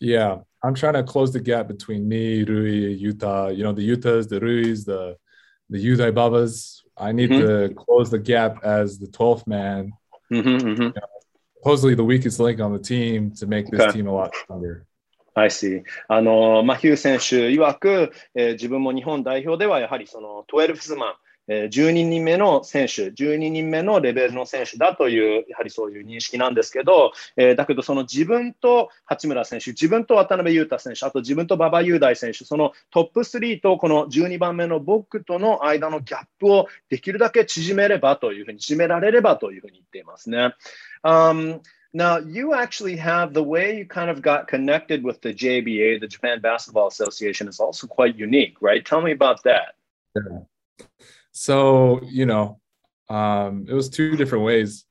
[0.00, 3.48] Yeah, I'm trying to close the gap between me, Rui, Utah.
[3.48, 5.16] You know, the Utahs, the Rui's, the
[5.69, 6.83] the Udai Babas.
[6.97, 7.73] I need mm-hmm.
[7.73, 9.93] to close the gap as the 12th man.
[10.31, 10.81] Mm-hmm, mm-hmm.
[10.81, 11.01] You know,
[11.57, 13.91] supposedly the weakest link on the team to make this okay.
[13.91, 14.85] team a lot stronger.
[15.35, 15.83] I see.
[16.07, 21.13] あの、まあ、ヒュー選手曰く、えー、自分も日本代表ではやはりその12スマン、
[21.48, 40.54] えー、12人目の選手、12人目のレベルの選手だという、やはりそういう認識なんですけど、えー、だけどその自分と八村選手、自分と渡辺裕太選手、あと自分と馬場雄大選手、そのトップ3とこの12番目の僕との間のギャップをできるだけ縮めればというふうに、縮められればというふうに言っていますね。
[41.04, 41.60] Um,
[41.96, 46.08] Now, you actually have the way you kind of got connected with the JBA, the
[46.08, 48.84] Japan Basketball Association, is also quite unique, right?
[48.84, 49.76] Tell me about that.
[50.16, 50.40] Yeah.
[51.36, 52.60] So, you know,
[53.10, 54.84] um, it was two different ways.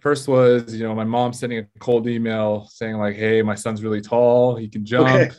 [0.00, 3.82] First was, you know, my mom sending a cold email saying, like, hey, my son's
[3.82, 4.56] really tall.
[4.56, 5.08] He can jump.
[5.08, 5.30] Okay.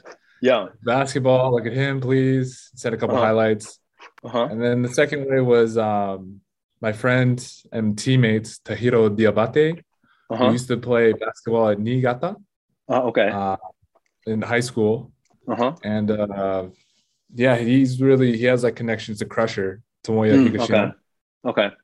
[0.42, 0.68] Yeah.
[0.84, 2.70] Basketball, look at him, please.
[2.76, 3.26] Send a couple uh-huh.
[3.26, 3.80] highlights.
[4.22, 4.48] Uh-huh.
[4.52, 6.42] And then the second way was um,
[6.82, 7.40] my friend
[7.72, 9.80] and teammate, Tahiro Diabate,
[10.30, 10.46] uh-huh.
[10.46, 12.36] who used to play basketball at Niigata.
[12.90, 13.30] Uh, okay.
[13.30, 13.56] Uh,
[14.28, 15.14] in high school.
[15.48, 15.74] Uh-huh.
[15.84, 16.66] And uh,
[17.34, 19.82] yeah, he's really, he has like connections to Crusher.
[20.04, 20.94] Tomoya mm, Higashino.
[21.46, 21.62] Okay.
[21.66, 21.76] Okay.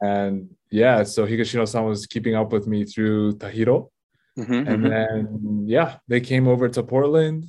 [0.00, 3.90] And yeah, so Higashino-san was keeping up with me through Tahiro.
[4.38, 4.88] Mm-hmm, and mm-hmm.
[4.88, 7.46] then yeah, they came over to Portland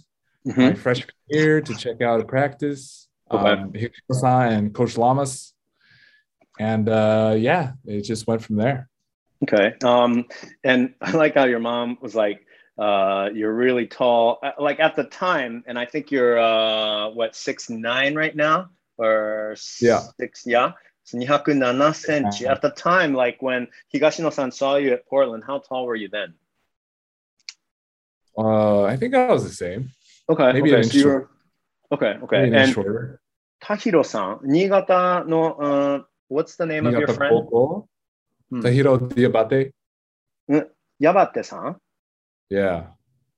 [0.47, 0.61] mm-hmm.
[0.61, 3.07] my freshman year to check out a practice.
[3.31, 3.43] Okay.
[3.43, 5.53] Um, Higashino-san and Coach Lamas.
[6.59, 8.89] And uh, yeah, it just went from there.
[9.43, 9.73] Okay.
[9.83, 10.25] Um,
[10.63, 12.45] and I like how your mom was like,
[12.77, 14.39] uh, you're really tall.
[14.43, 18.69] Uh, like at the time, and I think you're uh, what six nine right now
[18.97, 20.01] or yeah.
[20.19, 20.73] six, yeah.
[21.03, 22.49] So 207 cm.
[22.49, 26.33] At the time, like when Higashino-san saw you at Portland, how tall were you then?
[28.37, 29.91] Uh, I think I was the same.
[30.27, 30.51] Okay.
[30.53, 31.29] Maybe okay, so were,
[31.91, 32.41] okay, okay.
[32.43, 33.21] Maybe and shorter.
[33.63, 37.49] Tahiro-san, Niigata no, uh, what's the name Niigata of your friend?
[37.49, 37.87] Koko?
[38.49, 38.61] Hmm.
[38.61, 39.71] Tahiro Diabate.
[41.01, 41.75] Yabate-san?
[42.49, 42.87] Yeah.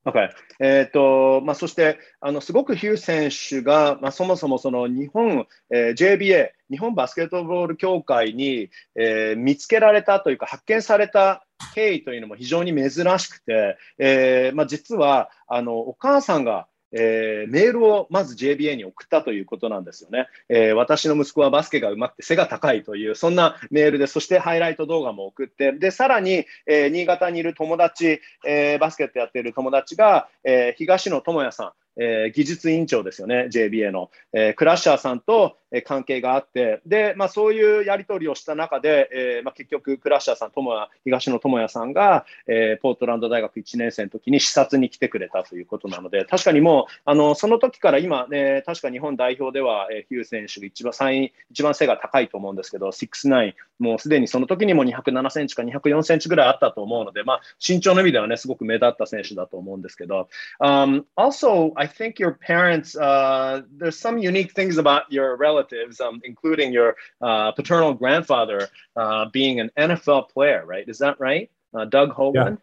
[0.07, 0.29] Okay.
[0.59, 12.89] え、と、まあ、そして、あの、すごくヒュー選手が、まあ、そもそもその日本、えー、JBA、日本バスケットボール協会に、えー、見つけられたというか、発見された経緯というのも非常に珍
[13.19, 60.29] しくて、えー、まあ、実は、あの、お母さんが、えー、メールをまず JBA に送ったということなんですよね、えー、私の息子はバスケがうまくて背が高いという、そんなメールで、そしてハイライト動画も送って、で、さらに、えー、新潟にいる友達、えバスケットやっている友達が、え東野智也さん、えー、技術委員長ですよね、JBA の、えー、クラッシャーさんと、えー、関係があって、でまあ、そういうやり取りをした中で、えーまあ、結局、クラッシャーさん、友也東野智也さんが、えー、ポートランド大学1年生の時に視察に来てくれたということなので、確かにもう、あのその時から今、ね、確か日本代表では、えー、ヒュー選手が一番3位一番背が高いと思うんですけど、6'9、もうすでにその時にも207センチか204センチぐらいあったと思うので、まあ、身長の意味ではね、すごく目立った選手だと思うんですけど、
[60.59, 66.71] um, also, I think your parents, uh, there's some unique things about your relatives, um, including
[66.71, 70.87] your uh, paternal grandfather uh, being an NFL player, right?
[70.87, 71.49] Is that right?
[71.73, 72.59] Uh, Doug Hogan?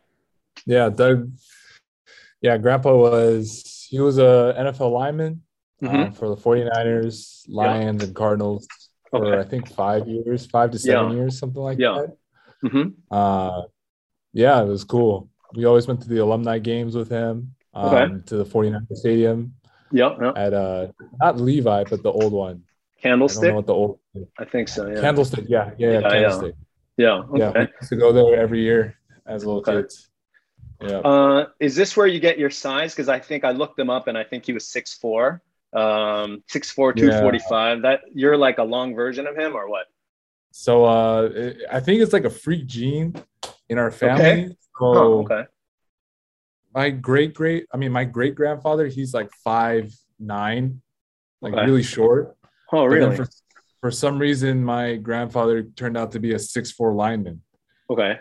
[0.66, 0.84] Yeah.
[0.84, 1.32] yeah, Doug.
[2.40, 5.42] Yeah, grandpa was, he was a NFL lineman
[5.82, 6.12] uh, mm-hmm.
[6.14, 8.06] for the 49ers, Lions, yeah.
[8.06, 8.68] and Cardinals
[9.10, 9.40] for okay.
[9.40, 11.16] I think five years, five to seven yeah.
[11.16, 12.06] years, something like yeah.
[12.06, 12.68] that.
[12.70, 12.88] Mm-hmm.
[13.10, 13.62] Uh,
[14.32, 15.30] yeah, it was cool.
[15.54, 18.22] We always went to the alumni games with him um, okay.
[18.26, 19.54] to the 49 Stadium.
[19.92, 20.32] Yep, yeah.
[20.37, 20.88] At uh,
[21.20, 22.62] not Levi, but the old one.
[23.00, 23.52] Candlestick.
[23.52, 23.98] I what the old.
[24.38, 24.88] I think so.
[24.88, 25.00] Yeah.
[25.00, 25.44] Candlestick.
[25.48, 26.00] Yeah, yeah, yeah.
[26.00, 26.54] yeah Candlestick.
[26.96, 27.12] Yeah.
[27.12, 27.68] Okay.
[27.80, 27.88] Yeah.
[27.88, 29.82] To go there every year as little okay.
[29.82, 30.08] kids.
[30.80, 30.98] Yeah.
[30.98, 32.94] Uh, is this where you get your size?
[32.94, 36.42] Because I think I looked him up and I think he was six four, um,
[36.48, 37.82] six four, two forty five.
[37.82, 39.87] That you're like a long version of him, or what?
[40.50, 43.14] So uh, it, I think it's like a freak gene
[43.68, 44.24] in our family.
[44.24, 44.48] Okay.
[44.48, 45.44] So oh, okay
[46.74, 50.80] my great great i mean my great grandfather he's like five nine
[51.44, 51.64] like okay.
[51.66, 52.37] really short.
[52.72, 53.16] Oh really?
[53.16, 53.28] for,
[53.80, 57.42] for some reason my grandfather turned out to be a six four lineman.
[57.90, 58.18] Okay.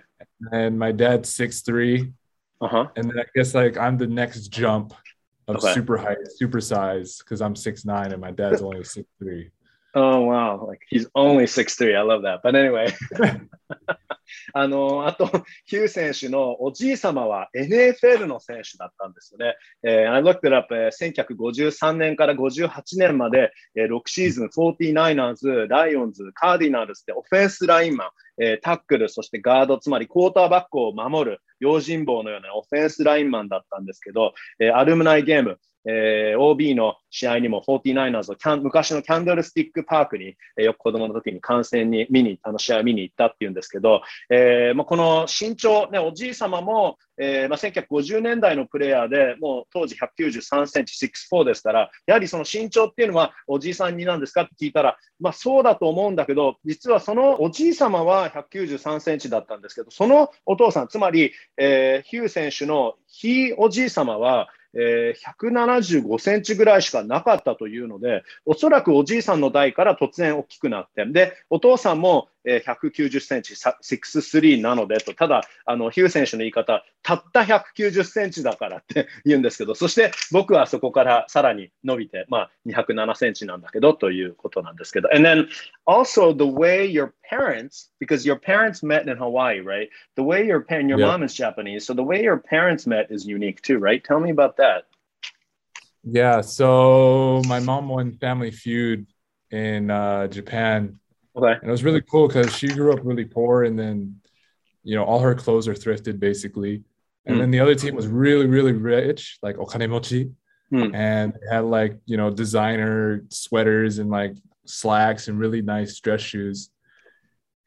[0.52, 2.12] And my dad's six three.
[2.62, 2.88] Uh-huh.
[2.96, 4.94] And then i guess like i'm the next jump
[5.48, 5.74] of okay.
[5.74, 9.52] super height super size because i'm six nine and my dad's only six three
[9.96, 11.96] Oh wow, like he's only six three.
[11.96, 12.42] I love that.
[12.44, 12.94] But anyway.
[14.54, 15.30] あの、あと、
[15.66, 19.56] ヒュー選手のおじい様は NFL の選手だったんですよね。
[19.84, 28.10] えー、I looked it up、えー、1953年から58年まで、えー、6シーズン、49ers、ライオンズ、カーディナルスでオフェンスラインマン、
[28.44, 85.10] えー、タックル、そしてガード、つまりクォーターバックを守る、用心棒のようなオフェンスラインマンだったんですけど、えー、アルムナイゲーム、えー、OB の試合にも 49ers のキャン昔のキャンドルスティックパークに、えー、よく子供の時に観戦に見に、あの試合見に行ったっていうんですけど、えーまあ、この身長、ね、おじい様も、えーまあ、1950年代のプレイヤーで、もう当時193センチ、6'4 ですから、やはりその身長っていうのはおじいさんになんですかって聞いたら、まあ、そうだと思うんだけど、実はそのおじい様は193センチだったんですけど、そのお父さん、つまり、えー、ヒュー選手のひいおじい様は、えー、175センチぐらいしかなかったというので、おそらくおじいさんの代から突然大きくなって、で、お父さんも、えー、190センチ、6-3なのでと、ただ、あの、ヒュー選手の言い方、たった190センチだからって言うんですけど、そして僕はそこからさらに伸びて、まあ、207センチなんだけどということなんですけど。
[85.14, 85.48] And then
[85.86, 89.90] also the way your parents, because your parents met in Hawaii, right?
[90.16, 91.08] The way your parent, your yeah.
[91.08, 94.04] mom is Japanese, so the way your parents met is unique too, right?
[94.04, 94.86] Tell me about that.
[96.04, 99.08] Yeah, so my mom won Family Feud
[99.52, 101.00] in uh, Japan
[101.36, 101.54] Okay.
[101.60, 104.20] And it was really cool because she grew up really poor and then,
[104.84, 106.84] you know, all her clothes are thrifted basically.
[107.26, 107.40] And mm.
[107.40, 110.32] then the other team was really, really rich, like Okanemochi.
[110.72, 110.96] Mm.
[110.96, 116.70] And had like, you know, designer sweaters and like slacks and really nice dress shoes.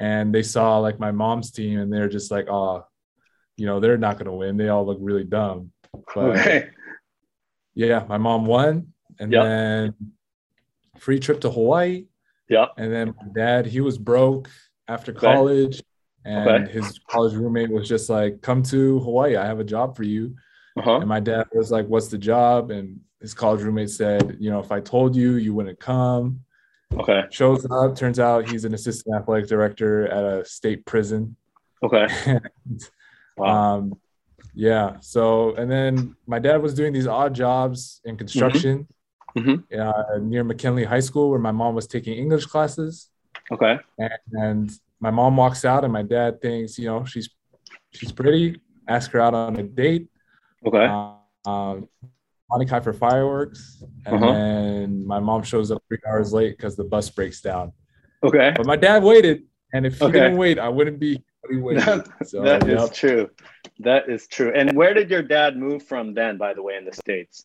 [0.00, 2.84] And they saw like my mom's team and they're just like, oh,
[3.56, 4.56] you know, they're not going to win.
[4.56, 5.72] They all look really dumb.
[6.14, 6.68] But okay.
[7.74, 8.88] yeah, my mom won.
[9.18, 9.44] And yep.
[9.44, 9.94] then
[10.98, 12.06] free trip to Hawaii
[12.48, 12.66] yeah.
[12.76, 14.50] And then my dad, he was broke
[14.88, 15.20] after okay.
[15.20, 15.82] college.
[16.24, 16.72] And okay.
[16.72, 19.36] his college roommate was just like, come to Hawaii.
[19.36, 20.34] I have a job for you.
[20.76, 20.96] Uh-huh.
[20.96, 22.70] And my dad was like, what's the job?
[22.70, 26.40] And his college roommate said, you know, if I told you, you wouldn't come.
[26.92, 27.22] Okay.
[27.30, 27.96] Shows up.
[27.96, 31.36] Turns out he's an assistant athletic director at a state prison.
[31.82, 32.08] Okay.
[32.26, 32.90] and,
[33.36, 33.76] wow.
[33.76, 34.00] Um,
[34.52, 34.96] yeah.
[35.00, 38.78] So, and then my dad was doing these odd jobs in construction.
[38.78, 38.92] Mm-hmm
[39.36, 39.80] mm-hmm.
[39.80, 43.10] uh, near McKinley High School where my mom was taking English classes.
[43.50, 43.78] Okay.
[43.98, 44.70] And, and,
[45.00, 47.28] my mom walks out, and my dad thinks, you know, she's
[47.92, 48.60] she's pretty.
[48.88, 50.08] Ask her out on a date.
[50.64, 50.86] Okay.
[50.86, 51.88] Uh, um,
[52.66, 54.32] Kai for fireworks, and uh-huh.
[54.32, 57.72] then my mom shows up three hours late because the bus breaks down.
[58.22, 58.52] Okay.
[58.56, 60.20] But my dad waited, and if he okay.
[60.20, 61.22] didn't wait, I wouldn't be.
[61.48, 62.80] That, so, that yep.
[62.80, 63.30] is true.
[63.78, 64.52] That is true.
[64.52, 67.44] And where did your dad move from then, by the way, in the states?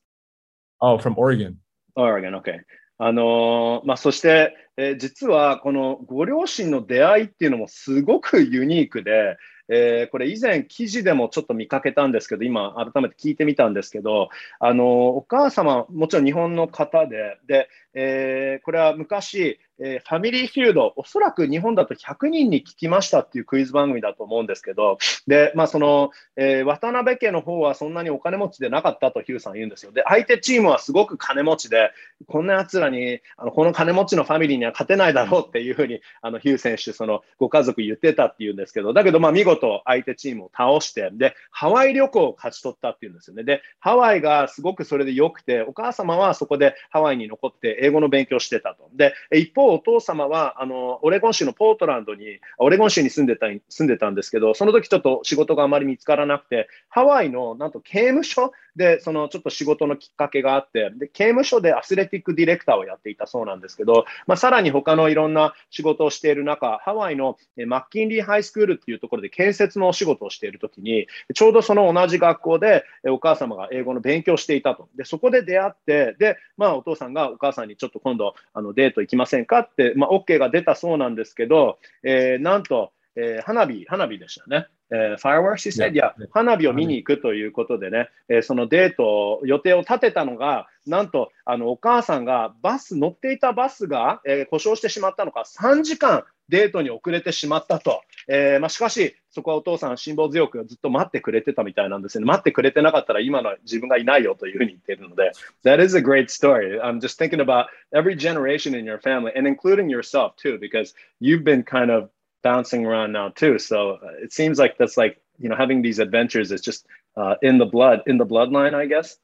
[0.81, 1.59] Oh, from Oregon.
[1.95, 2.61] Oregon, OK
[3.03, 9.37] あのー、まあ、そして、えー、実はこのご両親の出会いっていうのもすごくユニークで、
[9.69, 14.29] えー、これ以前記事でもちょっと見かけたんですけど、今改めて聞いてみたんですけど、
[14.59, 29.91] あの、お母様、もちろん日本の方で、で、えー、これは昔、えー、ファミリーフィールド、おそらく日本だと100人に聞きましたっていうクイズ番組だと思うんですけど、で、まあ、その、えー、渡辺家の方はそんなにお金持ちでなかったとヒューさん言うんですよ。
[29.91, 31.91] で、相手チームはすごく金持ちで、
[32.27, 43.43] こんな奴らに、あのこの金持ちのファミリーには勝てないだろうっていうふうに、あのヒュー選手、そのご家族言ってたっていうんですけど、だけど、まあ、見事相手チームを倒して、で、ハワイ旅行を勝ち取ったっていうんですよね。
[43.43, 48.89] で、ハワイがすごくそれで良くて、お母様はそこでハワイに残って英語の勉強してたと。
[48.93, 74.89] で、一方、お父様は、あの、オレゴン州のポートランドに、オレゴン州に住んでた、住んでたんですけど、その時ちょっと仕事があまり見つからなくて、ハワイの、なんと刑務所で、そのちょっと仕事のきっかけがあって、で、刑務所でアスレティックディレクターをやっていたそうなんですけど、まあ、さらに他のいろんな仕事をしている中、ハワイのマッキンリーハイスクールっていうところで建設のお仕事をしている時に、ちょうどその同じ学校でお母様が英語の勉強していたと。
[74.95, 84.67] で、そこで出会って、で、まあ、お父さんがお母さんにちょっと今度、あの、デート行きませんかって、まあ、OK が出たそうなんですけど、えー、なんと、えー、花火、花火でしたね。
[84.91, 98.01] えー、fireworks, said, いや、花火を見に行くということでね、えー、そのデート、予定を立てたのが、なんと、あの、お母さんがバス、乗っていたバスが、えー、故障してしまったのか、3時間デートに遅れてしまったと。
[98.27, 102.25] えーまあ、しかし、そこはお父さん、辛抱強くずっと待ってくれてたみたいなんですね。
[102.25, 105.31] 待ってくれてなかったら今の自分がいないよというふうに言っているので、
[105.63, 106.81] That is a great story.
[106.81, 111.43] I'm just thinking about every generation in your family and including yourself too, because you've
[111.43, 112.09] been kind of
[112.42, 113.58] bouncing around now too.
[113.58, 116.86] So uh, it seems like that's like you know having these adventures is just
[117.16, 119.16] uh, in the blood, in the bloodline, I guess.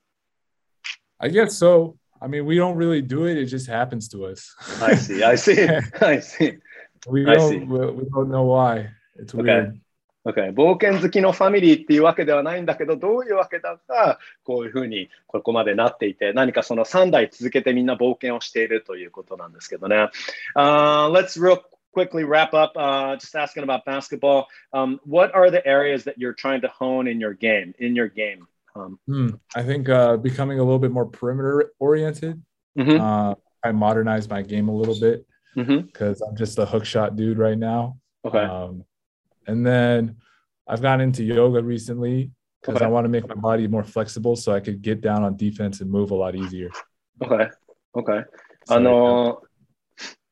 [1.21, 1.97] I guess so.
[2.21, 4.55] I mean, we don't really do it; it just happens to us.
[4.81, 5.23] I see.
[5.23, 5.69] I see.
[6.01, 6.59] I see.
[7.07, 7.69] We don't.
[7.69, 8.91] We, we don't know why.
[9.17, 9.43] It's okay.
[9.43, 9.81] weird.
[10.25, 10.53] Okay.
[10.53, 20.11] 冒険好きのファミリーっていうわけではないんだけど、どういうわけだか、こういうふうにここまでなっていて、何かその3代続けてみんな冒険をしているということなんですけどね。
[20.55, 21.61] Uh, let's real
[21.98, 24.48] quickly wrap up, uh, just asking about basketball.
[24.72, 27.74] Um, what are the areas that you're trying to hone in your game?
[27.80, 28.46] In your game,
[28.76, 32.40] Um, mm, I think uh, becoming a little bit more perimeter oriented.
[32.78, 33.02] Mm-hmm.
[33.02, 33.34] Uh,
[33.64, 35.26] I modernized my game a little bit
[35.56, 36.30] because mm-hmm.
[36.30, 37.98] I'm just a hook shot dude right now.
[38.24, 38.46] Okay.
[38.46, 38.84] Um,
[39.48, 40.18] and then
[40.68, 42.30] I've gotten into yoga recently
[42.62, 42.86] because okay.
[42.86, 45.82] I want to make my body more flexible so I could get down on defense
[45.82, 46.70] and move a lot easier.
[47.24, 47.48] Okay.
[47.96, 48.22] Okay.
[48.68, 49.42] So, あの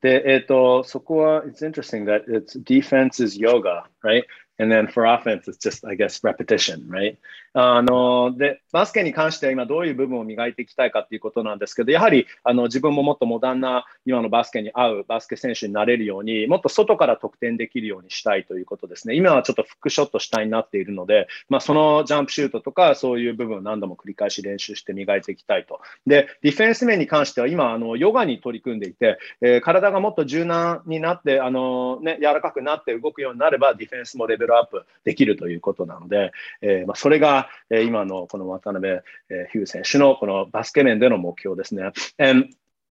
[0.03, 4.25] で、えっ、ー、と、そこは、it's interesting that it's defense is yoga, right?
[4.58, 7.18] And then for offense, it's just, I guess, repetition, right?
[7.58, 19.16] あの、で、バスケに関しては今どういう部分を磨いていきたいかっていうことなんですけど、やはり、あの、自分ももっとモダンな今のバスケに合うバスケ選手になれるように、もっと外から得点できるようにしたいということですね。
[19.16, 25.80] 今はちょっとフックショット主体になっているので、まあ、そのジャンプシュートとか、そういう部分を何度も繰り返し練習して磨いていきたいと。
[26.06, 36.32] で、ディフェンス面に関しては今、あの、ヨガに取り組んでいて、えー、体がもっと柔軟になって、あの、ね、柔らかくなって動くようになれば、ディフェンスもレベルベルアップできるということなので、
[36.62, 41.92] えー、まあ、それが、え今のこの渡辺、えヒュー選手のこのバスケ面での目標ですね。
[42.18, 42.50] And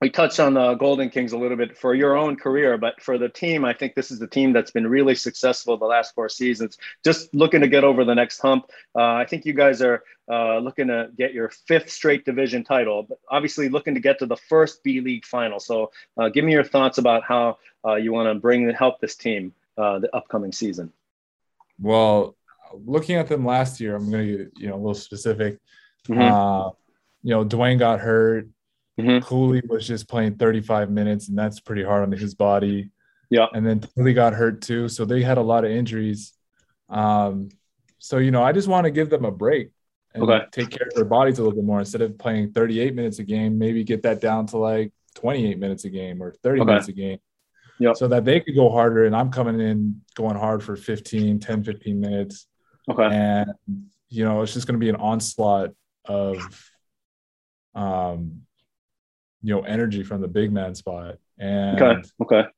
[0.00, 3.16] we touched on the Golden Kings a little bit for your own career, but for
[3.16, 6.28] the team, I think this is the team that's been really successful the last four
[6.28, 6.76] seasons.
[7.04, 8.66] Just looking to get over the next hump.
[8.94, 13.04] Uh, I think you guys are uh, looking to get your fifth straight division title,
[13.04, 15.60] but obviously looking to get to the first B League final.
[15.60, 19.00] So, uh, give me your thoughts about how uh, you want to bring and help
[19.00, 20.92] this team uh, the upcoming season.
[21.78, 22.36] Well,
[22.72, 25.58] looking at them last year, I'm going to get you know a little specific.
[26.08, 26.20] Mm-hmm.
[26.20, 26.70] Uh,
[27.22, 28.48] you know, Dwayne got hurt.
[28.98, 29.24] Mm-hmm.
[29.26, 32.90] Cooley was just playing 35 minutes, and that's pretty hard on his body.
[33.30, 33.46] Yeah.
[33.52, 36.32] And then Tilly got hurt too, so they had a lot of injuries.
[36.88, 37.50] Um,
[37.98, 39.70] so you know, I just want to give them a break
[40.14, 40.46] and okay.
[40.52, 43.24] take care of their bodies a little bit more instead of playing 38 minutes a
[43.24, 43.58] game.
[43.58, 46.66] Maybe get that down to like 28 minutes a game or 30 okay.
[46.66, 47.18] minutes a game
[47.78, 47.96] yep.
[47.96, 49.04] so that they could go harder.
[49.04, 52.46] And I'm coming in going hard for 15, 10, 15 minutes.
[52.90, 53.08] Okay.
[53.10, 53.50] And,
[54.08, 55.70] you know, it's just going to be an onslaught
[56.04, 56.70] of,
[57.74, 58.42] um,
[59.42, 61.16] you know, energy from the big man spot.
[61.38, 62.08] And, okay.
[62.22, 62.48] Okay.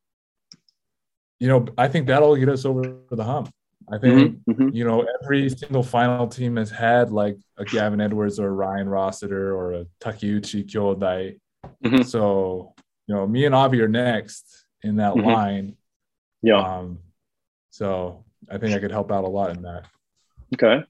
[1.41, 3.53] You know, I think that'll get us over the hump.
[3.91, 4.77] I think, mm-hmm, mm-hmm.
[4.77, 9.57] you know, every single final team has had like a Gavin Edwards or Ryan Rossiter
[9.57, 11.39] or a Takeuchi Kyodai.
[11.85, 12.03] Mm-hmm.
[12.03, 12.75] So,
[13.07, 15.27] you know, me and Avi are next in that mm-hmm.
[15.27, 15.77] line.
[16.43, 16.61] Yeah.
[16.61, 16.99] Um,
[17.71, 19.85] so I think I could help out a lot in that.
[20.55, 20.85] Okay.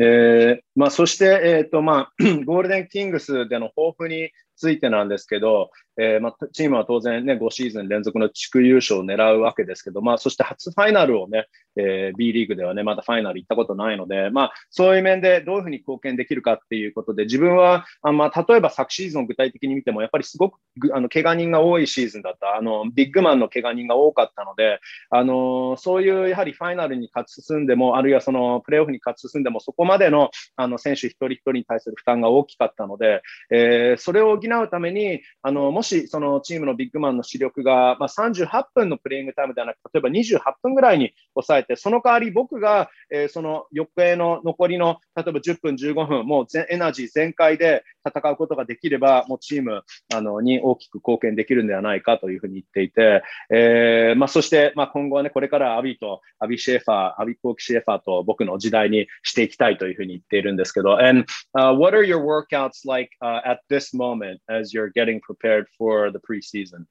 [0.00, 2.12] えーまあ、そして、えーとまあ、
[2.46, 11.46] ゴールデンキングスでの抱負についてなんですけど、えーまあ、チームは当然ね、5シーズン連続の地区優勝を狙うわけですけど、まあ、そして初ファイナルをね、
[11.76, 20.58] えー、B リーグではね、まだファイナル行ったことないので、まあ、そういう面でどういうふうに貢献できるかっていうことで、自分は、あまあ、例えば昨シーズンを具体的に見ても、やっぱりすごく、
[20.92, 22.56] あの、怪我人が多いシーズンだった。
[22.56, 24.80] あの、ビッグマンの怪我人が多かったので、
[25.10, 49.82] あの、そういうやはりファイナルに勝ち進んでも、あるいはそのプレーオフに勝ち進んでも、そこまでの、あの、選手一人一人に対する負担が大きかったので、えー、それを補うために、あの、もししそのチームのビッグマンの視力が、まあ、38分のプレイングタイムではなく、例えば28分ぐらいに抑えて、その代わり僕が、えー、その翌営の残りの、例えば10分、15分、もうエナジー全開で戦うことができれば、もうチーム
[50.14, 61.24] あのに大きく貢献できるんではないかというふうに言っていて、えーまあ、そして、まあ、今後はね、これからアビと、アビシェーファー、アビコーキシェーファーと僕の時代にしていきたいというふうに言っているんですけど、And、
[61.56, 66.86] uh, what are your workouts like、uh, at this moment as you're getting prepared for the preseason?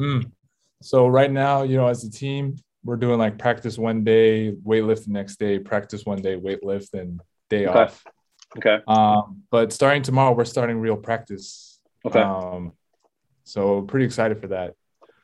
[0.00, 0.30] Mm.
[0.82, 5.04] So right now, you know, as a team, we're doing like practice one day, weightlift
[5.04, 7.78] the next day, practice one day, weightlift, and day okay.
[7.78, 8.04] off.
[8.58, 8.78] Okay.
[8.86, 11.80] Um, but starting tomorrow, we're starting real practice.
[12.04, 12.20] Okay.
[12.20, 12.72] Um,
[13.44, 14.74] so pretty excited for that.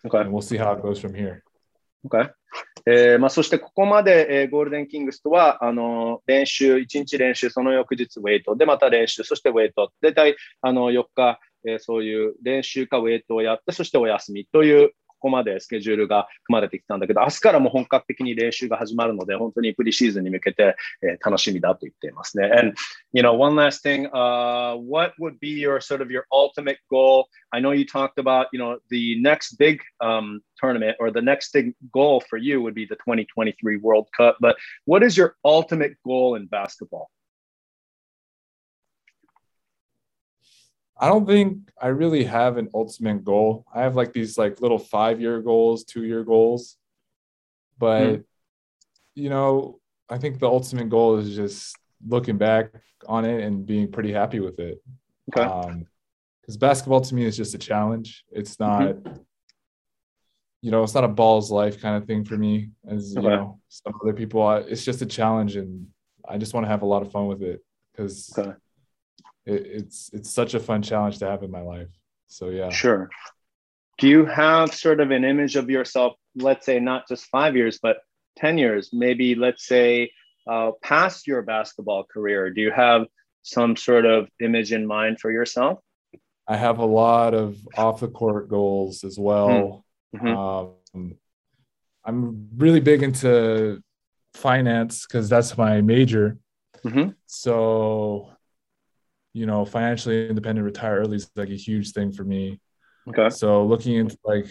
[0.06, 0.18] Okay.
[0.18, 1.42] And we'll see how it goes from here.
[2.06, 2.30] Okay.
[2.84, 14.90] えーまあ、そしてここまで、えー、ゴールデンキングスとはあの練習、1日練習、その翌日ウェイト、でまた練習、そしてウェイト、大体あの4日、えー、そういう練習かウェイトをやって、そしてお休みという
[15.22, 22.50] ここまでスケジュールが組まれてきたんだけど、明日からも本格的に練習が始まるので、本当にプリシーズンに向けて、えー、楽しみだと言っていますね。
[22.52, 22.74] And,
[23.12, 27.26] you know, one last thing, uh, what would be your sort of your ultimate goal?
[27.52, 31.52] I know you talked about, you know, the next big um, tournament or the next
[31.52, 34.56] big goal for you would be the 2023 World Cup, but
[34.86, 37.10] what is your ultimate goal in basketball?
[41.02, 43.66] I don't think I really have an ultimate goal.
[43.74, 46.76] I have like these like little five year goals, two year goals.
[47.76, 48.24] But mm.
[49.16, 51.76] you know, I think the ultimate goal is just
[52.06, 52.70] looking back
[53.08, 54.80] on it and being pretty happy with it.
[55.36, 55.44] Okay.
[55.44, 55.86] Um,
[56.40, 58.24] because basketball to me is just a challenge.
[58.30, 59.16] It's not, mm-hmm.
[60.60, 62.70] you know, it's not a balls life kind of thing for me.
[62.88, 63.26] As okay.
[63.26, 65.88] you know, some other people, it's just a challenge, and
[66.28, 68.52] I just want to have a lot of fun with it because okay
[69.46, 71.88] it, it's it's such a fun challenge to have in my life.
[72.26, 72.70] So yeah.
[72.70, 73.10] Sure.
[73.98, 77.78] Do you have sort of an image of yourself, let's say not just five years,
[77.80, 77.98] but
[78.36, 80.10] 10 years, maybe let's say
[80.50, 82.50] uh, past your basketball career?
[82.50, 83.06] Do you have
[83.42, 85.78] some sort of image in mind for yourself?
[86.48, 89.84] I have a lot of off the court goals as well.
[90.16, 90.36] Mm-hmm.
[90.36, 91.16] Um,
[92.04, 93.80] I'm really big into
[94.34, 96.38] finance because that's my major.
[96.84, 97.10] Mm-hmm.
[97.26, 98.31] So,
[99.32, 102.60] you know, financially independent, retire early is like a huge thing for me.
[103.08, 103.30] Okay.
[103.30, 104.46] So, looking into like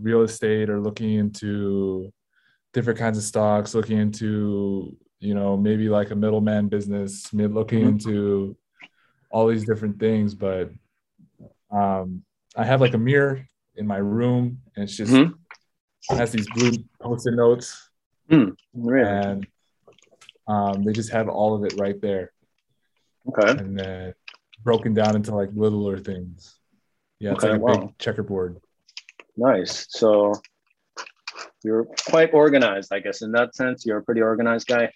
[0.00, 2.12] real estate or looking into
[2.72, 7.88] different kinds of stocks, looking into, you know, maybe like a middleman business, looking mm-hmm.
[7.88, 8.56] into
[9.30, 10.34] all these different things.
[10.34, 10.70] But
[11.70, 12.22] um,
[12.56, 13.46] I have like a mirror
[13.76, 15.32] in my room and it's just mm-hmm.
[16.12, 17.90] it has these blue post-it notes
[18.30, 19.08] mm, really?
[19.08, 19.46] and
[20.48, 22.32] um, they just have all of it right there
[23.28, 23.50] okay.
[23.50, 24.14] And then
[24.62, 26.56] broken down into like littler things.
[27.18, 27.74] Yeah it's okay, like a wow.
[27.86, 28.58] big checkerboard.
[29.36, 29.86] Nice.
[29.90, 30.32] So
[31.62, 33.84] you're quite organized i guess in that sense.
[33.86, 34.90] You're a pretty organized guy?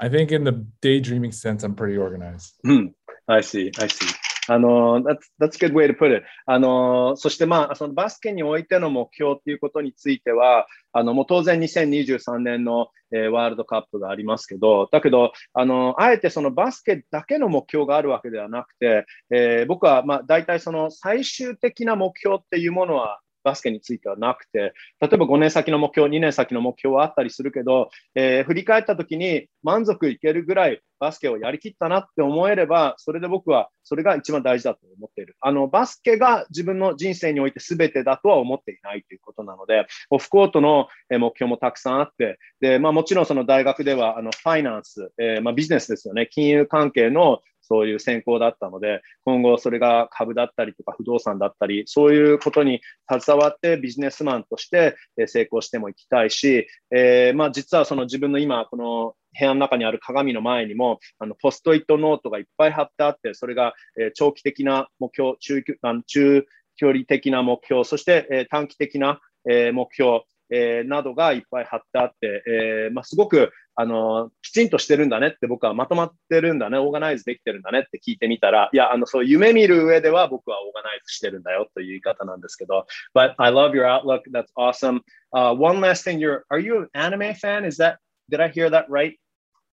[0.00, 2.54] I think in the daydreaming sense i'm pretty organized.
[2.64, 2.86] Hmm.
[3.28, 3.70] i see.
[3.78, 4.12] I see
[4.48, 6.24] あの、that's, that's good way to put it.
[6.46, 35.36] あの、そしてまあ、そのバスケにおいての目標っていうことについては、あの、もう当然2023年の、えー、ワールドカップがありますけど、だけど、あの、あえてそのバスケだけの目標があるわけではなくて、えー、僕はまあ、大体その最終的な目標っていうものは、バスケについてはなくて、例えば5年先の目標、2年先の目標はあったりするけど、えー、振り返った時に満足いけるぐらいバスケをやりきったなって思えれば、それで僕はそれが一番大事だと思っている。
[35.40, 54.96] あの、バスケが自分の人生において全てだとは思っていないということなので、オフコートの目標もたくさんあって、で、まあもちろんその大学では、あの、ファイナンス、えー、まあビジネスですよね、金融関係のそういう専攻だったので、今後それが株だったりとか不動産だったり、そういうことに携わってビジネスマンとして
[55.26, 65.62] 成功してもいきたいし、えー、まあ実はその自分の今、この部屋の中にある鏡の前にも、あのポストイットノートがいっぱい貼ってあって、それが、え長期的な目標、中
[66.06, 66.46] 中
[66.76, 70.22] 距離的な目標、そして、え短期的な、え目標、
[70.52, 84.22] えなどがいっぱい貼ってあって、えー、まあ、すごくあのきちんとしてるんだねって僕はまとまってるんだね、オーガナイズできてるんだねって聞いてみたら、いや、あのそう夢見る上では僕はオーガナイズしてるんだよという言い方なんですけど、But I love your outlook.
[84.30, 85.00] That's awesome.、
[85.34, 87.64] Uh, one last thing, you're, are you an anime fan?
[87.64, 87.96] Is that,
[88.30, 89.18] did I hear that right?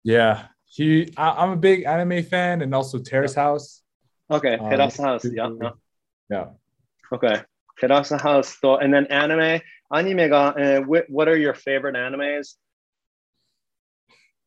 [0.02, 1.12] Yeah, he.
[1.16, 3.82] I, am a big anime fan, and also Terrace House.
[4.30, 5.24] Okay, um, Terrace House.
[5.24, 5.50] Yeah.
[6.28, 6.46] Yeah.
[7.12, 7.42] Okay,
[7.78, 8.56] Terrace House.
[8.60, 9.60] So, and then anime.
[9.92, 10.32] Anime.
[10.32, 12.54] Uh, what are your favorite animes?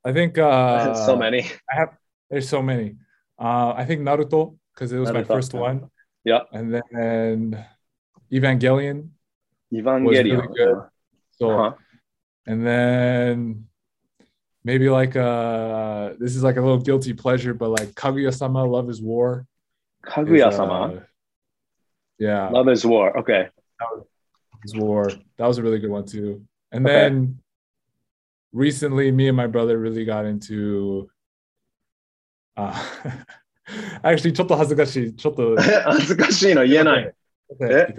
[0.03, 1.43] I think uh, so many.
[1.71, 1.89] I have.
[2.29, 2.95] There's so many.
[3.39, 5.59] Uh, I think Naruto because it was Naruto, my first yeah.
[5.59, 5.89] one.
[6.23, 6.41] Yeah.
[6.51, 7.65] And then
[8.31, 9.09] Evangelion.
[9.73, 10.47] Evangelion.
[10.55, 10.81] Really
[11.31, 11.75] so, uh-huh.
[12.47, 13.67] and then
[14.63, 19.01] maybe like uh this is like a little guilty pleasure, but like Kaguya-sama, Love is
[19.01, 19.45] War.
[20.05, 20.73] Kaguya-sama.
[20.73, 20.99] Uh,
[22.18, 22.48] yeah.
[22.50, 23.16] Love is War.
[23.18, 23.48] Okay.
[24.64, 25.10] Is War.
[25.38, 26.42] That was a really good one too.
[26.70, 26.94] And okay.
[26.94, 27.38] then
[28.52, 31.08] recently me and my brother really got into
[32.56, 32.78] uh
[34.04, 35.16] actually ちょっと恥ずかしい。
[35.16, 37.14] ちょっと恥ずかしいの言えない。
[37.60, 37.86] え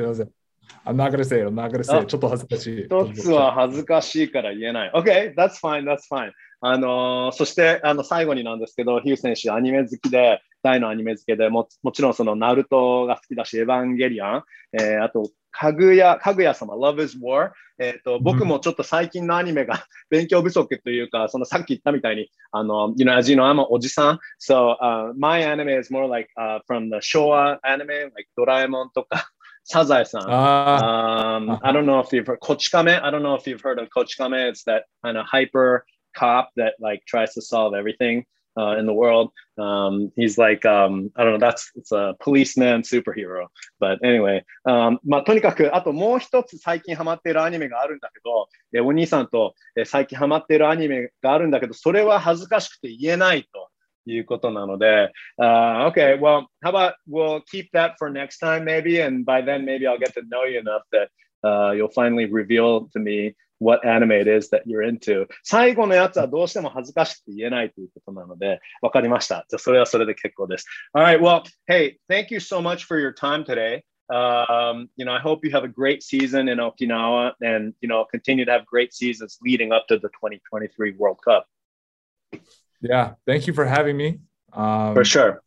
[0.86, 1.47] I'm not gonna say it.
[1.47, 2.07] I'm not gonna say it.
[2.07, 2.86] ちょっと恥ずかしい。
[2.86, 4.91] 一つは恥ずかしいから言えない。
[4.93, 6.32] OK, that's fine, that's fine.
[6.61, 17.50] あのー、そしてあの最後になんですけど、ヒュー選手、アニメ好きで、 大のアニメ好きでも、もちろんそのナルトが好きだし、エヴァンゲリアン、えー、あと、かぐや、かぐや様、Love is War。
[17.80, 24.18] えっ、ー、と、僕もちょっと最近のアニメが勉強不足というか、そのさっき言ったみたいに、あの、you know, as you know, I'm おじさん。
[24.40, 29.30] So, uh, my anime is more like、uh, from the 昭和 anime, like ドラえもんとか、
[29.70, 30.22] サザエさん。
[30.22, 34.48] Um, I don't know if you've heard こち亀 I don't know if you've heard of こち亀
[34.48, 35.84] It's that kind of hyper
[36.14, 38.24] cop that like tries to solve everything
[38.59, 39.30] uh, in the world.
[39.56, 43.46] Um, he's like, um, I don't know, that's it's a policeman superhero.
[43.78, 53.68] But anyway, um, まあ、とにかく、あともう一つ最近ハマっているアニメがあるんだけど、えお兄さんと、え最近ハマっているアニメがあるんだけど、それは恥ずかしくて言えないと。
[54.11, 59.86] いうことなので、uh, okay, well, how about we'll keep that for next time maybe, and by then maybe
[59.86, 61.11] I'll get to know you enough that
[61.44, 65.28] uh, you'll finally reveal to me what anime it is that you're into.
[65.43, 69.45] 最後のやつはどうしても恥ずかしくて言えないということなので、わかりました。
[69.49, 70.66] じゃあそれはそれで結構です。
[70.95, 73.84] Alright, well, hey, thank you so much for your time today.
[74.09, 78.05] Um, you know, I hope you have a great season in Okinawa and, you know,
[78.05, 81.45] continue to have great seasons leading up to the 2023 World Cup.
[82.82, 84.20] Yeah, thank you for having me.
[84.51, 85.41] Um, For sure.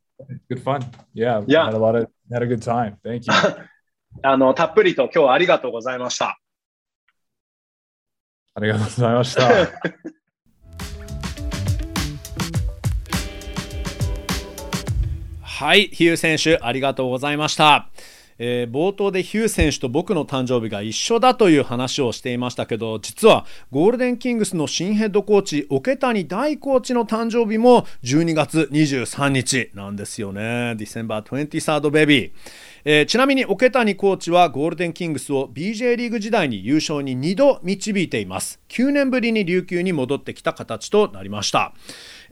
[0.49, 0.85] Good fun.
[1.12, 1.43] Yeah.
[1.47, 1.67] Yeah.
[1.67, 2.97] Had a lot of had a good time.
[3.05, 3.35] Thank you.
[4.23, 6.39] あの、たっぷりと今日はありがとうございました。
[8.54, 9.49] ありがとうございました。
[15.41, 17.89] はい、ヒュー選手、ありがとうございました。
[18.43, 32.34] えー冒頭でヒュー選手と僕の誕生日が一緒だという話をしていましたけど実はゴールデンキングスの新ヘッドコーチ桶谷大コーチの誕生日も12月23日なんですよね December 23rd baby
[32.84, 38.60] えーちなみに桶谷コーチはゴールデンキングスを BJ リーグ時代に優勝に2度導いています。
[38.70, 41.74] 9年ぶりに琉球に戻ってきた形となりました。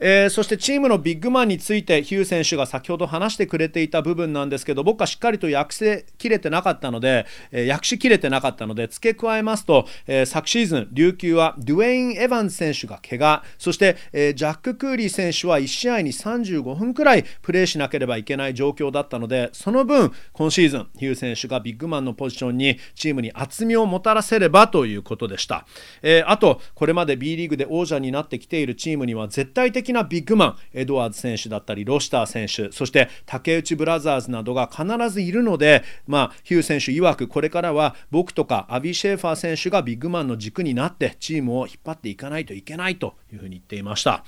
[0.00, 25.66] えーそしてチームのビッグマンについてヒュー選手が先ほど話してくれていた部分なんですけど僕はしっかりと訳せきれてなかったので、えー訳しきれてなかったので付け加えますと、えー昨シーズン琉球はデュエイン・エヴァンズ選手が怪我そして、えージャック・クーリー選手は1試合に35分くらいプレーしなければいけない状況だったのでその分今シーズンヒュー選手がビッグマンのポジションにチームに厚みをもたらせればということでした、
[26.02, 44.24] えーあとこれまで B リーグで王者になってきているチームには絶対的なビッグマンエドワーズ選手だったりロシター選手そして竹内ブラザーズなどが必ずいるので、まあ、ヒュー選手曰くこれからは僕とかアビ・シェーファー選手がビッグマンの軸になってチームを引っ張っていかないといけないというふうに言っていました。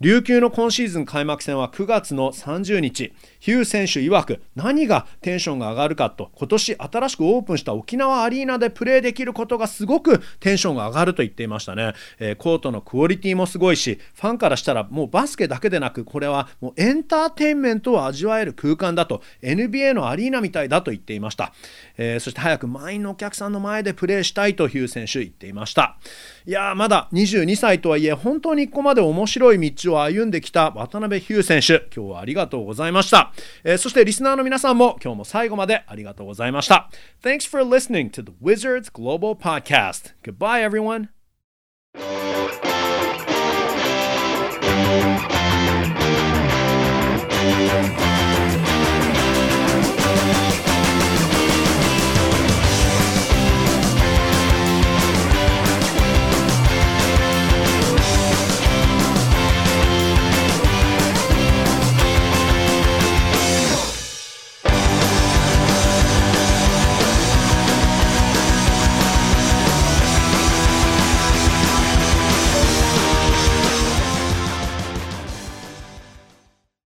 [0.00, 21.52] 琉球の今シーズン開幕戦は9月の30日ヒュー選手曰く何がテンションが上がるかと今年新しくオープンした沖縄アリーナでプレーできることがすごくテンションが上がると言っていましたね、えーコートのクオリティもすごいしファンからしたらもうバスケだけでなくこれはもうエンターテインメントを味わえる空間だと NBA のアリーナみたいだと言っていました、
[21.96, 25.98] えーそして早く満員のお客さんの前でプレーしたいとヒュー選手言っていました。
[26.46, 31.88] いやまだ22歳とはいえ本当にここまで面白い道を歩んできた渡辺ヒュー選手。
[31.94, 33.27] 今日はありがとうございました、
[33.63, 36.89] えーそしてリスナーの皆さんも今日も最後までありがとうございました
[37.21, 41.09] Thanks for listening to the Wizards Global Podcast Goodbye everyone